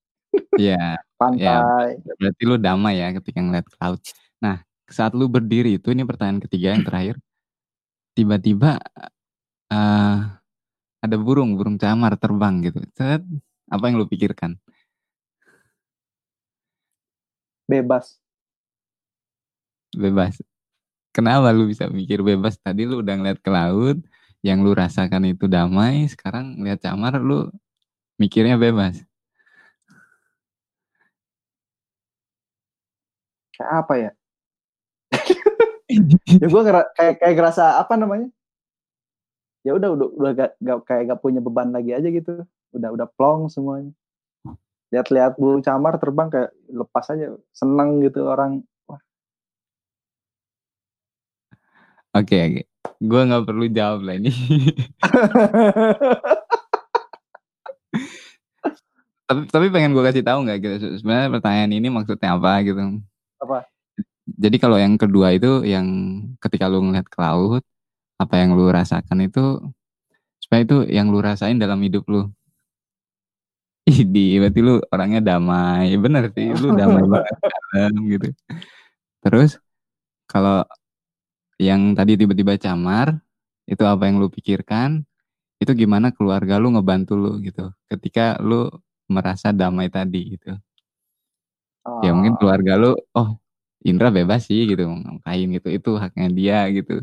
[0.61, 1.01] Iya.
[1.21, 2.01] pantai.
[2.01, 4.01] Ya, berarti lu damai ya ketika ngeliat ke laut.
[4.41, 7.17] Nah saat lu berdiri itu ini pertanyaan ketiga yang terakhir.
[8.17, 8.81] Tiba-tiba
[9.71, 10.17] uh,
[11.01, 12.81] ada burung burung camar terbang gitu.
[12.97, 13.23] Set,
[13.71, 14.59] apa yang lu pikirkan?
[17.71, 18.19] Bebas.
[19.95, 20.35] Bebas.
[21.15, 22.59] Kenapa lu bisa mikir bebas?
[22.59, 23.99] Tadi lu udah ngeliat ke laut
[24.41, 27.53] yang lu rasakan itu damai sekarang lihat camar lu
[28.17, 29.05] mikirnya bebas
[33.61, 34.11] kayak apa ya?
[36.31, 38.31] Ya gue kayak kayak ngerasa apa namanya?
[39.67, 42.47] Ya udah udah udah gak, gak kayak gak punya beban lagi aja gitu.
[42.71, 43.91] Udah udah plong semuanya.
[44.95, 48.63] Lihat-lihat burung camar terbang kayak lepas aja seneng gitu orang.
[48.87, 49.03] Wah.
[52.15, 52.63] Oke oke.
[53.03, 54.31] Gue nggak perlu jawab lah ini.
[59.31, 60.99] Tapi tapi pengen gue kasih tahu nggak gitu?
[60.99, 62.99] Sebenarnya pertanyaan ini maksudnya apa gitu
[63.41, 63.67] apa
[64.31, 65.87] jadi kalau yang kedua itu yang
[66.39, 67.63] ketika lu ngeliat ke laut
[68.21, 69.59] apa yang lu rasakan itu
[70.41, 72.29] supaya itu yang lu rasain dalam hidup lu
[73.91, 75.97] Idi, berarti lu orangnya damai.
[75.99, 78.29] Bener sih, lu damai banget dalam gitu.
[79.25, 79.51] Terus
[80.31, 80.65] kalau
[81.61, 83.19] yang tadi tiba-tiba camar,
[83.69, 85.03] itu apa yang lu pikirkan?
[85.61, 87.73] Itu gimana keluarga lu ngebantu lu gitu.
[87.91, 88.71] Ketika lu
[89.11, 90.57] merasa damai tadi gitu.
[91.87, 92.05] Oh.
[92.05, 92.39] Ya mungkin oh.
[92.39, 93.41] keluarga lu, oh
[93.81, 95.69] Indra bebas sih gitu ngapain gitu.
[95.73, 97.01] Itu haknya dia gitu.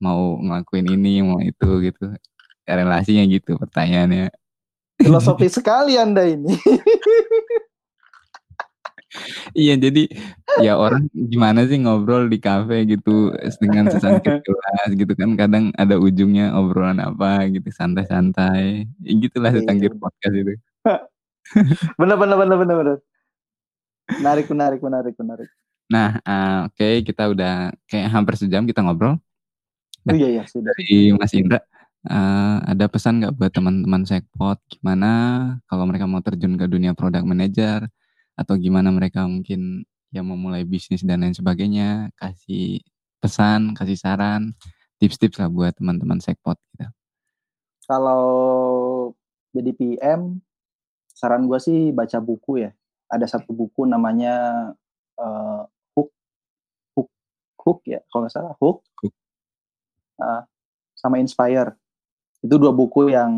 [0.00, 2.16] Mau ngelakuin ini, mau itu gitu.
[2.64, 4.32] Relasinya gitu pertanyaannya.
[4.98, 6.52] Filosofi sekali Anda ini.
[9.56, 10.08] iya, jadi
[10.60, 13.32] ya orang gimana sih ngobrol di kafe gitu
[13.62, 18.88] dengan sesangkir kelas gitu kan kadang ada ujungnya obrolan apa gitu santai-santai.
[19.04, 19.92] Ya, gitulah iya.
[19.92, 20.54] podcast itu.
[22.00, 22.96] benar benar benar benar benar.
[24.16, 25.48] Menarik menarik menarik menarik.
[25.88, 29.20] Nah, uh, oke okay, kita udah kayak hampir sejam kita ngobrol.
[30.04, 30.72] Nah, oh iya iya sudah.
[30.72, 31.60] Dari Mas Indra
[32.08, 35.10] uh, ada pesan nggak buat teman-teman Sekpot gimana
[35.68, 37.88] kalau mereka mau terjun ke dunia product manager
[38.38, 42.80] atau gimana mereka mungkin ya mau mulai bisnis dan lain sebagainya kasih
[43.18, 44.54] pesan kasih saran
[45.02, 46.86] tips-tips lah buat teman-teman Sekpot gitu.
[47.88, 48.24] Kalau
[49.56, 50.44] jadi PM
[51.16, 52.70] saran gue sih baca buku ya
[53.08, 54.68] ada satu buku namanya
[55.16, 55.64] uh,
[55.96, 56.10] Hook
[56.94, 57.10] Hook
[57.64, 59.14] Hook ya kalau nggak salah Hook, Hook.
[60.20, 60.42] Uh,
[60.92, 61.74] sama Inspire.
[62.38, 63.32] Itu dua buku yang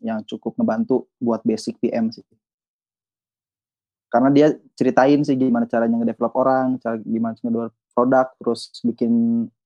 [0.00, 2.24] yang cukup ngebantu buat basic PM sih.
[4.10, 9.12] Karena dia ceritain sih gimana caranya ngedevelop orang cara gimana ngedevelop produk terus bikin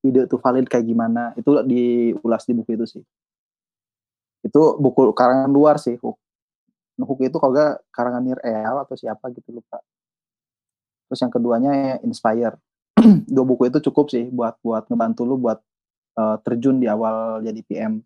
[0.05, 1.35] ide itu valid kayak gimana.
[1.39, 3.03] Itu diulas di buku itu sih.
[4.45, 6.24] Itu buku karangan luar sih Hook
[7.03, 9.83] Hook itu kalau gak karangan Nir El atau siapa gitu lupa.
[11.11, 12.55] Terus yang keduanya Inspire.
[13.35, 15.59] Dua buku itu cukup sih buat buat ngebantu lu buat
[16.15, 17.99] uh, terjun di awal jadi PM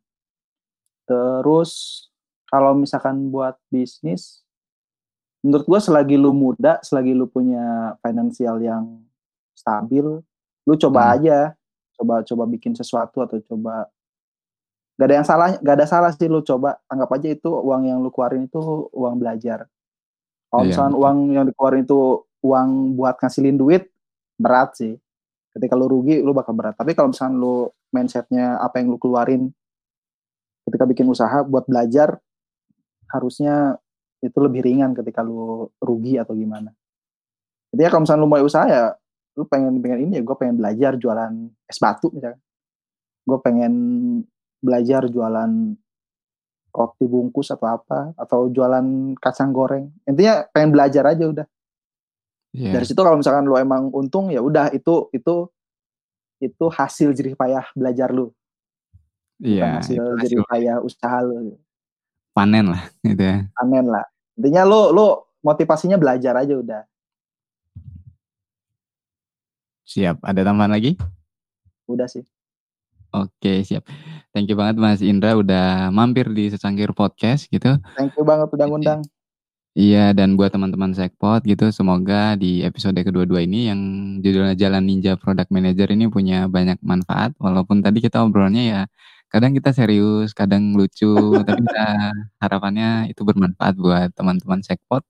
[1.09, 2.05] Terus
[2.53, 4.45] kalau misalkan buat bisnis,
[5.41, 9.01] menurut gue selagi lu muda, selagi lu punya finansial yang
[9.57, 10.05] stabil,
[10.68, 11.12] lu coba hmm.
[11.16, 11.39] aja,
[11.97, 13.89] coba coba bikin sesuatu atau coba
[14.99, 17.99] gak ada yang salah, gak ada salah sih lu coba anggap aja itu uang yang
[18.03, 18.59] lu keluarin itu
[18.90, 19.70] uang belajar.
[20.51, 20.70] Kalau yeah.
[20.74, 22.01] misalkan uang yang dikeluarin itu
[22.42, 22.68] uang
[22.99, 23.86] buat ngasilin duit,
[24.34, 24.99] berat sih.
[25.55, 26.74] Ketika lu rugi, lu bakal berat.
[26.74, 29.49] Tapi kalau misalkan lu mindsetnya apa yang lu keluarin
[30.68, 32.20] ketika bikin usaha buat belajar
[33.09, 33.80] harusnya
[34.20, 36.74] itu lebih ringan ketika lu rugi atau gimana.
[37.72, 38.84] Jadi ya kalau misalnya lu mulai usaha ya
[39.38, 41.32] lu pengen pengen ini ya gue pengen belajar jualan
[41.64, 42.40] es batu misalnya.
[43.24, 43.72] Gue pengen
[44.59, 45.76] belajar jualan
[46.68, 49.90] roti bungkus atau apa atau jualan kacang goreng.
[50.06, 51.46] Intinya pengen belajar aja udah.
[52.54, 52.74] Yeah.
[52.78, 55.50] Dari situ kalau misalkan lu emang untung ya udah itu itu
[56.38, 58.30] itu hasil jerih payah belajar lu
[59.38, 59.78] Iya.
[59.78, 61.54] hasil jadi kaya usaha lo.
[62.34, 63.46] Panen lah gitu ya.
[63.54, 64.06] Panen lah.
[64.34, 65.06] Intinya lo lo
[65.42, 66.82] motivasinya belajar aja udah.
[69.86, 70.20] Siap.
[70.20, 70.98] Ada tambahan lagi?
[71.88, 72.26] Udah sih.
[73.14, 73.88] Oke, siap.
[74.37, 77.81] Thank you banget Mas Indra udah mampir di secangkir podcast gitu.
[77.97, 79.01] Thank you banget udah ngundang.
[79.79, 83.81] Iya, dan buat teman-teman Sekpot gitu, semoga di episode kedua-dua ini yang
[84.18, 87.31] judulnya Jalan Ninja Product Manager ini punya banyak manfaat.
[87.39, 88.81] Walaupun tadi kita obrolnya ya,
[89.31, 91.14] kadang kita serius, kadang lucu,
[91.47, 92.11] tapi kita
[92.43, 95.07] harapannya itu bermanfaat buat teman-teman Sekpot.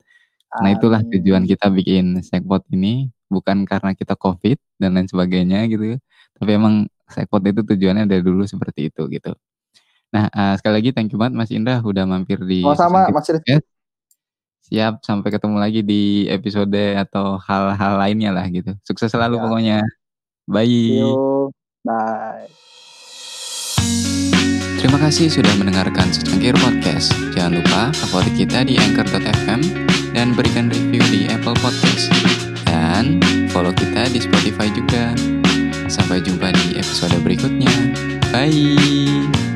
[0.61, 5.97] Nah itulah tujuan kita bikin Sekpot ini, bukan karena kita COVID dan lain sebagainya gitu,
[6.37, 9.33] tapi emang Sekpot itu tujuannya dari dulu seperti itu gitu.
[10.13, 13.61] Nah uh, sekali lagi thank you banget Mas Indra udah mampir di sama Mas Rizky.
[14.69, 18.77] Siap, sampai ketemu lagi di episode atau hal-hal lainnya lah gitu.
[18.85, 19.43] Sukses selalu ya.
[19.49, 19.79] pokoknya.
[20.45, 20.69] Bye.
[20.69, 21.49] See you.
[21.89, 22.53] Bye.
[24.79, 27.17] Terima kasih sudah mendengarkan Secangkir Podcast.
[27.33, 29.61] Jangan lupa favorit kita di Anchor.fm
[30.13, 32.13] dan berikan review di Apple Podcast.
[32.69, 35.38] Dan follow kita di Spotify juga.
[35.89, 37.73] Sampai jumpa di episode berikutnya.
[38.31, 39.48] Bye.